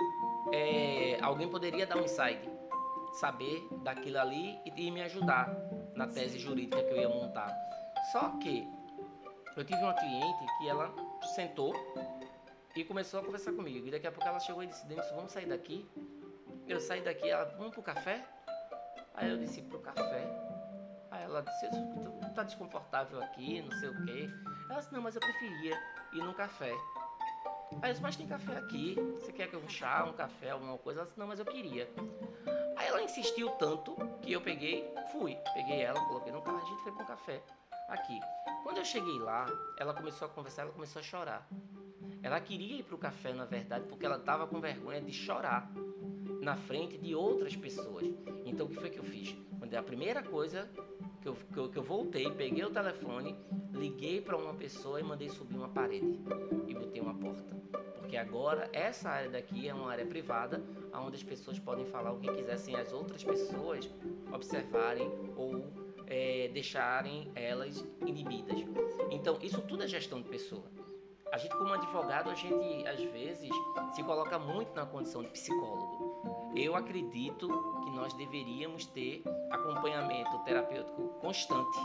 é, 0.52 1.18
alguém 1.22 1.48
poderia 1.48 1.86
dar 1.86 1.98
um 1.98 2.04
insight, 2.04 2.50
saber 3.14 3.68
daquilo 3.84 4.20
ali 4.20 4.58
e, 4.66 4.88
e 4.88 4.92
me 4.92 5.02
ajudar 5.02 5.50
na 6.02 6.08
tese 6.08 6.40
jurídica 6.40 6.82
que 6.82 6.90
eu 6.90 6.98
ia 6.98 7.10
montar. 7.10 7.56
Só 8.12 8.30
que 8.40 8.68
eu 9.56 9.64
tive 9.64 9.80
uma 9.84 9.94
cliente 9.94 10.46
que 10.58 10.68
ela 10.68 10.92
sentou 11.36 11.76
e 12.76 12.84
começou 12.84 13.20
a 13.20 13.24
conversar 13.24 13.54
comigo. 13.54 13.88
E 13.88 13.92
daqui 13.92 14.08
a 14.08 14.12
pouco 14.12 14.28
ela 14.28 14.40
chegou 14.40 14.64
e 14.64 14.68
disse: 14.68 14.84
Denilson, 14.88 15.16
vamos 15.16 15.32
sair 15.32 15.46
daqui? 15.46 15.88
Eu 16.68 16.80
saí 16.80 17.02
daqui, 17.02 17.30
ela, 17.30 17.46
vamos 17.56 17.74
pro 17.74 17.84
café? 17.84 18.26
Aí 19.14 19.30
eu 19.30 19.38
disse: 19.38 19.62
pro 19.62 19.80
café. 19.80 20.26
Aí 21.12 21.24
ela 21.24 21.44
disse: 21.44 21.70
tá 22.34 22.44
desconfortável 22.44 23.22
aqui, 23.22 23.62
não 23.62 23.72
sei 23.80 23.90
o 23.90 24.06
quê. 24.06 24.30
Ela 24.72 24.80
disse: 24.80 24.92
não, 24.92 25.02
mas 25.04 25.14
eu 25.14 25.22
preferia 25.22 25.80
ir 26.14 26.24
num 26.24 26.34
café. 26.34 26.74
Aí 27.82 27.90
eu 27.90 27.94
disse: 27.94 28.02
mas 28.02 28.16
tem 28.16 28.28
café 28.28 28.58
aqui, 28.58 28.96
você 29.14 29.32
quer 29.32 29.50
que 29.50 29.56
um 29.56 29.70
chá, 29.70 30.06
um 30.06 30.14
café, 30.14 30.52
alguma 30.52 30.78
coisa? 30.78 31.02
Ela 31.02 31.08
disse: 31.08 31.20
não, 31.20 31.28
mas 31.28 31.40
eu 31.40 31.46
queria. 31.46 31.90
Aí 32.76 32.88
ela 32.88 33.02
insistiu 33.02 33.50
tanto 33.52 33.96
que 34.22 34.32
eu 34.34 34.42
peguei, 34.42 34.92
fui, 35.12 35.36
peguei 35.54 35.82
ela, 35.82 36.00
coloquei 36.08 36.32
no 36.32 36.42
carro, 36.42 36.58
a 36.58 36.66
gente 36.66 36.82
foi 36.84 36.92
para 36.92 37.04
um 37.04 37.08
café 37.08 37.42
aqui. 37.88 38.20
Quando 38.64 38.78
eu 38.78 38.86
cheguei 38.86 39.20
lá, 39.20 39.46
ela 39.78 39.94
começou 39.94 40.28
a 40.28 40.30
conversar, 40.30 40.64
ela 40.64 40.72
começou 40.72 41.00
a 41.00 41.04
chorar. 41.04 41.48
Ela 42.24 42.40
queria 42.40 42.80
ir 42.80 42.84
para 42.84 42.96
o 42.96 42.98
café, 42.98 43.34
na 43.34 43.46
verdade, 43.46 43.86
porque 43.88 44.06
ela 44.06 44.18
estava 44.18 44.48
com 44.48 44.60
vergonha 44.60 45.02
de 45.02 45.12
chorar 45.12 45.72
na 46.42 46.56
frente 46.56 46.98
de 46.98 47.16
outras 47.16 47.56
pessoas. 47.56 48.06
Então, 48.46 48.66
o 48.66 48.70
que 48.70 48.76
foi 48.76 48.90
que 48.90 49.00
eu 49.00 49.04
fiz? 49.04 49.36
A 49.78 49.84
primeira 49.84 50.22
coisa 50.22 50.70
que 51.22 51.28
eu, 51.28 51.36
que 51.36 51.58
eu, 51.58 51.70
que 51.70 51.78
eu 51.78 51.84
voltei, 51.84 52.30
peguei 52.32 52.64
o 52.64 52.70
telefone, 52.70 53.36
liguei 53.82 54.22
para 54.22 54.38
uma 54.38 54.54
pessoa 54.54 55.00
e 55.00 55.04
mandei 55.04 55.28
subir 55.28 55.58
uma 55.58 55.70
parede 55.70 56.20
e 56.68 56.74
botei 56.76 57.02
uma 57.02 57.16
porta. 57.16 57.56
Porque 57.98 58.16
agora 58.16 58.70
essa 58.72 59.10
área 59.10 59.30
daqui 59.30 59.68
é 59.68 59.74
uma 59.74 59.90
área 59.90 60.06
privada, 60.06 60.64
onde 60.94 61.16
as 61.16 61.24
pessoas 61.24 61.58
podem 61.58 61.86
falar 61.86 62.12
o 62.12 62.20
que 62.20 62.32
quiser 62.32 62.58
sem 62.58 62.76
as 62.76 62.94
outras 62.94 63.24
pessoas 63.24 63.90
observarem 64.32 65.10
ou 65.36 65.66
é, 66.06 66.50
deixarem 66.54 67.32
elas 67.34 67.84
inibidas. 68.06 68.60
Então, 69.10 69.40
isso 69.42 69.62
tudo 69.62 69.84
é 69.84 69.88
gestão 69.88 70.22
de 70.22 70.30
pessoa. 70.30 70.64
A 71.32 71.38
gente, 71.38 71.56
como 71.56 71.74
advogado, 71.74 72.30
a 72.30 72.36
gente 72.36 72.86
às 72.86 73.02
vezes 73.02 73.50
se 73.96 74.04
coloca 74.04 74.38
muito 74.38 74.76
na 74.76 74.86
condição 74.86 75.24
de 75.24 75.30
psicólogo. 75.30 76.52
Eu 76.54 76.76
acredito 76.76 77.48
que 77.86 77.92
nós 77.92 78.14
deveríamos 78.14 78.86
ter 78.86 79.24
acompanhamento 79.50 80.38
terapêutico 80.40 81.08
constante, 81.22 81.80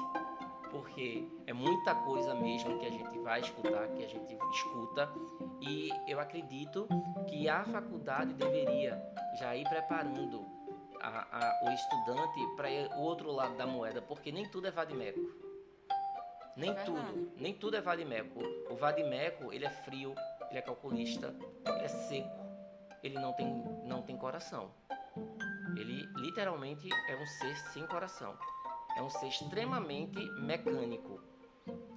porque 0.76 1.26
é 1.46 1.52
muita 1.52 1.94
coisa 1.94 2.34
mesmo 2.34 2.78
que 2.78 2.86
a 2.86 2.90
gente 2.90 3.18
vai 3.20 3.40
escutar, 3.40 3.88
que 3.88 4.04
a 4.04 4.08
gente 4.08 4.38
escuta, 4.52 5.10
e 5.60 5.90
eu 6.06 6.20
acredito 6.20 6.86
que 7.26 7.48
a 7.48 7.64
faculdade 7.64 8.34
deveria 8.34 9.02
já 9.38 9.56
ir 9.56 9.66
preparando 9.68 10.44
a, 11.00 11.38
a, 11.38 11.64
o 11.64 11.70
estudante 11.70 12.40
para 12.56 12.68
o 12.98 13.02
outro 13.02 13.32
lado 13.32 13.56
da 13.56 13.66
moeda, 13.66 14.02
porque 14.02 14.30
nem 14.30 14.48
tudo 14.50 14.66
é 14.66 14.70
vadimeco. 14.70 15.20
Nem 16.56 16.70
é 16.70 16.74
tudo, 16.84 17.32
nem 17.36 17.54
tudo 17.54 17.76
é 17.76 17.80
vadimeco. 17.80 18.40
O 18.70 18.76
vadimeco, 18.76 19.52
ele 19.52 19.64
é 19.64 19.70
frio, 19.70 20.14
ele 20.50 20.58
é 20.58 20.62
calculista, 20.62 21.34
ele 21.66 21.84
é 21.84 21.88
seco, 21.88 22.46
ele 23.02 23.18
não 23.18 23.32
tem, 23.32 23.46
não 23.84 24.02
tem 24.02 24.16
coração. 24.16 24.70
Ele 25.76 26.06
literalmente 26.16 26.88
é 27.08 27.16
um 27.16 27.26
ser 27.26 27.56
sem 27.72 27.86
coração. 27.86 28.36
É 28.96 29.02
um 29.02 29.10
ser 29.10 29.28
extremamente 29.28 30.18
mecânico. 30.40 31.20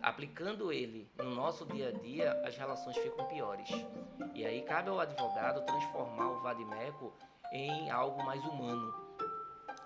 Aplicando 0.02 0.72
ele 0.72 1.10
no 1.18 1.34
nosso 1.36 1.66
dia 1.66 1.90
a 1.90 1.92
dia, 1.92 2.32
as 2.46 2.58
relações 2.58 2.98
ficam 2.98 3.26
piores. 3.28 3.70
E 4.34 4.46
aí 4.46 4.62
cabe 4.64 4.90
ao 4.90 5.00
advogado 5.00 5.66
transformar 5.66 6.32
o 6.32 6.42
vadimeco 6.42 7.14
em 7.52 7.90
algo 7.90 8.24
mais 8.24 8.44
humano. 8.46 8.94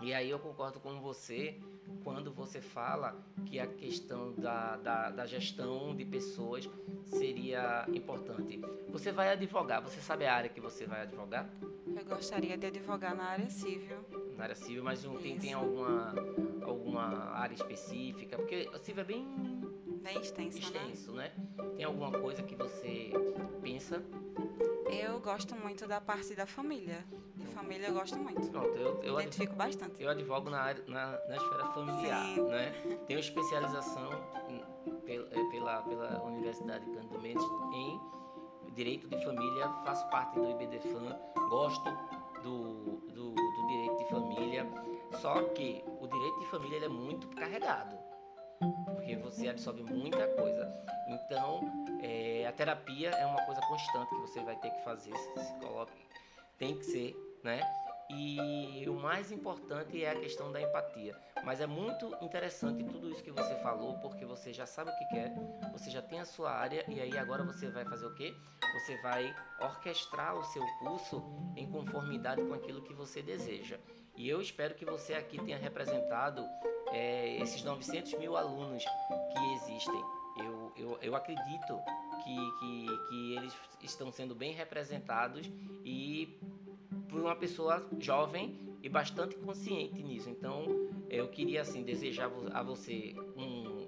E 0.02 0.14
aí 0.14 0.30
eu 0.30 0.40
concordo 0.40 0.80
com 0.80 1.00
você 1.00 1.62
quando 2.04 2.32
você 2.32 2.62
fala 2.62 3.16
que 3.46 3.60
a 3.60 3.68
questão 3.68 4.34
da, 4.34 4.78
da, 4.78 5.10
da, 5.10 5.26
gestão 5.26 5.96
de 5.96 6.04
pessoas 6.06 6.70
seria 7.06 7.86
importante. 7.94 8.60
Você 8.90 9.12
vai 9.12 9.30
advogar, 9.30 9.82
você 9.82 10.02
sabe 10.02 10.26
a 10.26 10.36
área 10.36 10.50
que 10.50 10.60
você 10.60 10.86
vai 10.86 11.02
advogar? 11.02 11.50
Eu 11.88 12.06
gostaria 12.06 12.58
de 12.58 12.68
advogar 12.68 13.16
na 13.16 13.24
área 13.24 13.50
civil. 13.50 13.98
Na 14.38 14.44
área 14.44 14.56
civil, 14.56 14.84
mas 14.84 15.04
não 15.04 15.18
tem, 15.18 15.38
tem 15.38 15.54
alguma, 15.54 16.14
alguma 16.64 17.32
área 17.36 17.54
específica? 17.54 18.38
Porque 18.38 18.70
a 18.74 18.78
civil 18.80 19.02
é 19.02 19.06
bem... 19.06 19.64
Bem 20.04 20.20
extenso, 20.20 20.60
né? 20.60 20.64
extenso 20.64 21.12
né? 21.14 21.32
né? 21.38 21.68
Tem 21.78 21.86
alguma 21.86 22.12
coisa 22.12 22.44
que 22.44 22.56
você 22.56 23.12
pensa? 23.62 24.04
Eu 24.86 25.20
gosto 25.20 25.56
muito 25.56 25.88
da 25.88 26.00
parte 26.02 26.36
da 26.36 26.46
família. 26.46 27.06
De 27.36 27.46
família 27.48 27.88
eu 27.88 27.94
gosto 27.94 28.18
muito. 28.18 28.50
Pronto, 28.50 28.76
eu, 28.78 29.02
eu 29.04 29.20
identifico 29.20 29.56
bastante. 29.56 30.02
Eu 30.02 30.10
advogo 30.10 30.50
na, 30.50 30.62
área, 30.62 30.84
na, 30.88 31.20
na 31.28 31.36
esfera 31.36 31.66
familiar, 31.68 32.36
Sim. 32.36 32.42
né? 32.44 32.72
Tenho 33.08 33.20
especialização 33.20 34.10
pela, 35.06 35.28
é, 35.32 35.44
pela, 35.52 35.82
pela 35.84 36.24
Universidade 36.24 36.86
Cândido 36.86 37.20
Mendes 37.20 37.44
em 37.74 38.00
Direito 38.74 39.08
de 39.08 39.24
Família, 39.24 39.70
faço 39.86 40.08
parte 40.10 40.40
do 40.40 40.50
IBDFAM, 40.50 41.18
gosto 41.50 41.90
do, 42.42 42.98
do, 43.14 43.32
do 43.32 43.68
direito 43.68 43.98
de 43.98 44.10
família, 44.10 44.68
só 45.22 45.42
que 45.50 45.84
o 46.02 46.08
direito 46.08 46.40
de 46.40 46.46
família 46.48 46.86
é 46.86 46.90
muito 46.90 47.28
carregado 47.30 48.03
porque 48.86 49.16
você 49.16 49.50
absorve 49.50 49.84
muita 49.84 50.28
coisa. 50.36 50.72
Então, 51.08 51.62
é, 52.02 52.46
a 52.48 52.52
terapia 52.52 53.10
é 53.10 53.26
uma 53.26 53.42
coisa 53.46 53.62
constante 53.62 54.10
que 54.10 54.22
você 54.22 54.44
vai 54.44 54.56
ter 54.58 54.70
que 54.72 54.84
fazer, 54.84 55.16
se, 55.16 55.54
coloque, 55.60 55.94
tem 56.58 56.78
que 56.78 56.86
ser, 56.86 57.16
né? 57.44 57.62
E 58.10 58.88
o 58.88 58.94
mais 58.94 59.32
importante 59.32 60.04
é 60.04 60.12
a 60.12 60.20
questão 60.20 60.52
da 60.52 60.62
empatia. 60.62 61.16
Mas 61.44 61.60
é 61.60 61.68
muito 61.68 62.16
interessante 62.22 62.84
tudo 62.84 63.10
isso 63.10 63.24
que 63.24 63.32
você 63.32 63.56
falou, 63.56 63.98
porque 64.00 64.26
você 64.26 64.54
já 64.54 64.66
sabe 64.66 64.92
o 64.92 64.98
que 64.98 65.06
quer, 65.08 65.34
você 65.72 65.90
já 65.90 66.02
tem 66.02 66.20
a 66.20 66.26
sua 66.26 66.52
área 66.52 66.86
e 66.88 67.02
aí 67.02 67.18
agora 67.18 67.44
você 67.44 67.70
vai 67.70 67.84
fazer 67.86 68.06
o 68.06 68.14
quê? 68.16 68.34
Você 68.74 69.02
vai 69.02 69.36
orquestrar 69.60 70.36
o 70.36 70.44
seu 70.44 70.64
curso 70.80 71.24
em 71.56 71.70
conformidade 71.70 72.42
com 72.44 72.54
aquilo 72.54 72.84
que 72.84 72.94
você 72.94 73.22
deseja. 73.22 73.80
E 74.16 74.30
eu 74.30 74.42
espero 74.42 74.76
que 74.76 74.86
você 74.86 75.16
aqui 75.16 75.44
tenha 75.44 75.58
representado 75.58 76.46
é, 76.94 77.38
esses 77.42 77.64
900 77.64 78.14
mil 78.14 78.38
alunos 78.38 78.84
que 78.86 79.54
existem. 79.56 80.02
Eu, 80.38 80.72
eu, 80.78 81.00
eu 81.02 81.16
acredito 81.16 81.80
que, 82.24 82.36
que, 82.60 83.08
que 83.10 83.36
eles 83.36 83.54
estão 83.82 84.12
sendo 84.12 84.34
bem 84.34 84.54
representados 84.54 85.52
e 85.84 86.40
por 87.10 87.20
uma 87.20 87.36
pessoa 87.36 87.86
jovem 88.00 88.58
e 88.82 88.90
bastante 88.90 89.36
consciente 89.36 90.02
nisso. 90.02 90.30
Então, 90.30 90.66
eu 91.10 91.28
queria 91.28 91.62
assim 91.62 91.84
desejar 91.84 92.32
a 92.52 92.64
você 92.64 93.14
um 93.36 93.88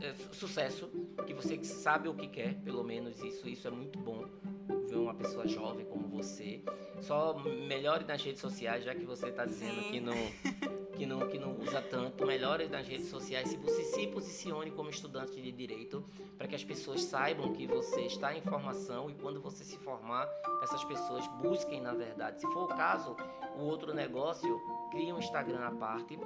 é, 0.00 0.14
sucesso, 0.32 0.90
que 1.26 1.32
você 1.32 1.62
sabe 1.62 2.08
o 2.08 2.14
que 2.14 2.28
quer, 2.28 2.54
pelo 2.62 2.82
menos 2.82 3.22
isso, 3.22 3.48
isso 3.48 3.68
é 3.68 3.70
muito 3.70 3.98
bom 3.98 4.24
ver 4.88 4.96
uma 4.96 5.14
pessoa 5.14 5.46
jovem 5.46 5.86
como 5.86 6.08
você. 6.08 6.62
Só 7.00 7.38
melhore 7.68 8.04
nas 8.04 8.22
redes 8.22 8.40
sociais, 8.40 8.84
já 8.84 8.94
que 8.94 9.04
você 9.04 9.28
está 9.28 9.44
dizendo 9.44 9.82
Sim. 9.82 9.90
que 9.90 10.00
não 10.00 10.14
que 10.96 11.04
não, 11.04 11.28
que 11.28 11.38
não 11.38 11.56
usa 11.60 11.82
tanto, 11.82 12.26
melhore 12.26 12.68
nas 12.68 12.88
redes 12.88 13.08
sociais, 13.08 13.50
se 13.50 13.84
se 13.84 14.06
posicione 14.06 14.70
como 14.70 14.88
estudante 14.88 15.40
de 15.40 15.52
direito, 15.52 16.02
para 16.38 16.48
que 16.48 16.54
as 16.54 16.64
pessoas 16.64 17.02
saibam 17.02 17.52
que 17.52 17.66
você 17.66 18.02
está 18.02 18.34
em 18.34 18.40
formação 18.40 19.10
e 19.10 19.14
quando 19.14 19.40
você 19.40 19.62
se 19.62 19.76
formar, 19.78 20.28
essas 20.62 20.82
pessoas 20.84 21.26
busquem 21.42 21.80
na 21.80 21.92
verdade. 21.92 22.40
Se 22.40 22.46
for 22.52 22.64
o 22.64 22.68
caso, 22.68 23.14
o 23.58 23.62
outro 23.62 23.92
negócio, 23.92 24.60
crie 24.90 25.12
um 25.12 25.18
Instagram 25.18 25.60
à 25.60 25.70
parte, 25.70 26.18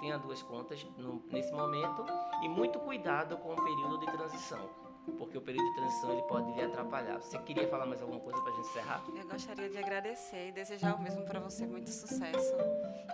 tenha 0.00 0.18
duas 0.18 0.42
contas 0.42 0.84
no, 0.98 1.22
nesse 1.30 1.52
momento 1.52 2.04
e 2.42 2.48
muito 2.48 2.78
cuidado 2.80 3.36
com 3.36 3.52
o 3.52 3.64
período 3.64 3.98
de 3.98 4.06
transição 4.06 4.89
porque 5.18 5.38
o 5.38 5.40
período 5.40 5.66
de 5.68 5.74
transição 5.76 6.12
ele 6.12 6.22
pode 6.22 6.52
lhe 6.52 6.62
atrapalhar. 6.62 7.18
Você 7.20 7.38
queria 7.38 7.68
falar 7.68 7.86
mais 7.86 8.00
alguma 8.00 8.20
coisa 8.20 8.40
para 8.42 8.52
a 8.52 8.56
gente 8.56 8.68
encerrar? 8.68 9.04
Eu 9.14 9.28
gostaria 9.28 9.68
de 9.68 9.78
agradecer 9.78 10.48
e 10.48 10.52
desejar 10.52 10.94
o 10.94 11.02
mesmo 11.02 11.24
para 11.24 11.40
você, 11.40 11.66
muito 11.66 11.90
sucesso. 11.90 12.54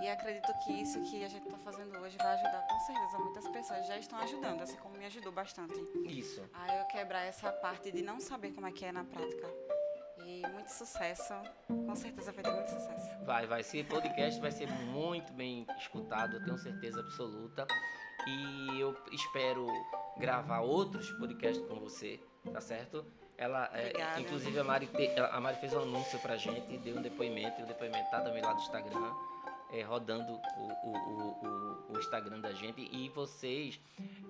E 0.01 0.09
acredito 0.09 0.53
que 0.65 0.73
isso 0.73 1.01
que 1.03 1.25
a 1.25 1.29
gente 1.29 1.47
está 1.47 1.59
fazendo 1.59 1.97
hoje 1.99 2.17
vai 2.19 2.35
ajudar 2.35 2.67
com 2.69 2.79
certeza 2.81 3.19
muitas 3.19 3.49
pessoas. 3.49 3.87
Já 3.87 3.99
estão 3.99 4.19
ajudando, 4.19 4.63
assim 4.63 4.77
como 4.77 4.97
me 4.97 5.07
ajudou 5.07 5.33
bastante. 5.33 5.75
Isso. 6.05 6.43
A 6.53 6.77
eu 6.77 6.85
quebrar 6.87 7.23
essa 7.23 7.51
parte 7.53 7.91
de 7.91 8.03
não 8.03 8.21
saber 8.21 8.53
como 8.53 8.67
é 8.67 8.73
que 8.73 8.85
é 8.85 8.93
na 8.93 9.05
prática. 9.05 9.47
E 10.27 10.43
muito 10.49 10.71
sucesso. 10.73 11.35
Com 11.69 11.95
certeza 11.95 12.33
vai 12.33 12.43
ter 12.43 12.53
muito 12.53 12.71
sucesso. 12.71 13.25
Vai, 13.25 13.47
vai. 13.47 13.61
Esse 13.61 13.85
podcast 13.85 14.41
vai 14.41 14.51
ser 14.51 14.69
muito 14.69 15.33
bem 15.33 15.67
escutado, 15.79 16.37
eu 16.37 16.45
tenho 16.45 16.59
certeza 16.59 17.01
absoluta. 17.01 17.67
E 18.27 18.81
eu 18.81 18.97
espero 19.13 19.67
gravar 20.17 20.61
outros 20.61 21.11
podcasts 21.13 21.65
com 21.67 21.77
você, 21.77 22.21
tá 22.53 22.61
certo? 22.61 23.05
Ela, 23.39 23.71
é, 23.75 24.19
inclusive 24.19 24.59
a 24.59 24.65
Mari, 24.65 24.87
te, 24.87 25.09
a 25.21 25.41
Mari 25.41 25.59
fez 25.59 25.75
um 25.75 25.81
anúncio 25.81 26.19
pra 26.21 26.37
gente, 26.37 26.79
deu 26.79 26.97
um 26.97 27.03
depoimento, 27.03 27.61
e 27.61 27.65
o 27.65 27.67
depoimento 27.67 28.11
tá 28.11 28.21
também 28.21 28.43
lá 28.43 28.53
do 28.53 28.61
Instagram, 28.61 29.13
é, 29.73 29.83
rodando 29.83 30.33
o, 30.33 30.89
o, 30.89 30.93
o, 30.93 31.93
o, 31.95 31.99
Instagram 31.99 32.41
da 32.41 32.53
gente. 32.53 32.89
E 32.93 33.09
vocês 33.09 33.81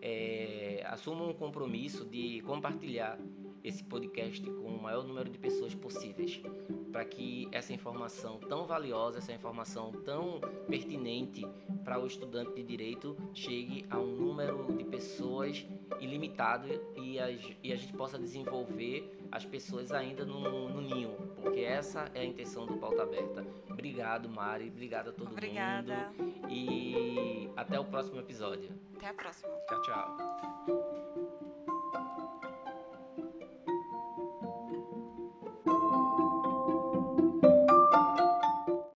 é, 0.00 0.84
assumam 0.88 1.30
um 1.30 1.34
compromisso 1.34 2.04
de 2.04 2.40
compartilhar 2.42 3.18
esse 3.62 3.82
podcast 3.82 4.48
com 4.48 4.68
o 4.68 4.80
maior 4.80 5.04
número 5.04 5.28
de 5.28 5.38
pessoas 5.38 5.74
possíveis, 5.74 6.40
para 6.92 7.04
que 7.04 7.48
essa 7.50 7.72
informação 7.72 8.38
tão 8.38 8.64
valiosa, 8.64 9.18
essa 9.18 9.32
informação 9.32 9.90
tão 10.04 10.40
pertinente 10.68 11.44
para 11.84 11.98
o 11.98 12.06
estudante 12.06 12.54
de 12.54 12.62
direito 12.62 13.16
chegue 13.34 13.84
a 13.90 13.98
um 13.98 14.14
número 14.14 14.72
de 14.76 14.84
pessoas 14.84 15.66
ilimitado 16.00 16.68
e 16.96 17.18
a, 17.18 17.30
e 17.30 17.72
a 17.72 17.76
gente 17.76 17.92
possa 17.92 18.18
desenvolver 18.18 19.15
as 19.30 19.44
pessoas 19.44 19.92
ainda 19.92 20.24
no, 20.24 20.68
no, 20.68 20.80
ninho, 20.80 21.10
porque 21.42 21.60
essa 21.60 22.10
é 22.14 22.20
a 22.20 22.24
intenção 22.24 22.66
do 22.66 22.76
Pauta 22.76 23.02
Aberta. 23.02 23.44
Obrigado, 23.70 24.28
Mari, 24.28 24.68
obrigado 24.68 25.10
a 25.10 25.12
todo 25.12 25.32
Obrigada. 25.32 26.12
mundo 26.18 26.50
e 26.50 27.50
até 27.56 27.78
o 27.78 27.84
próximo 27.84 28.18
episódio. 28.20 28.70
Até 28.96 29.08
a 29.08 29.14
próxima. 29.14 29.52
Tchau, 29.68 29.82
tchau. 29.82 31.15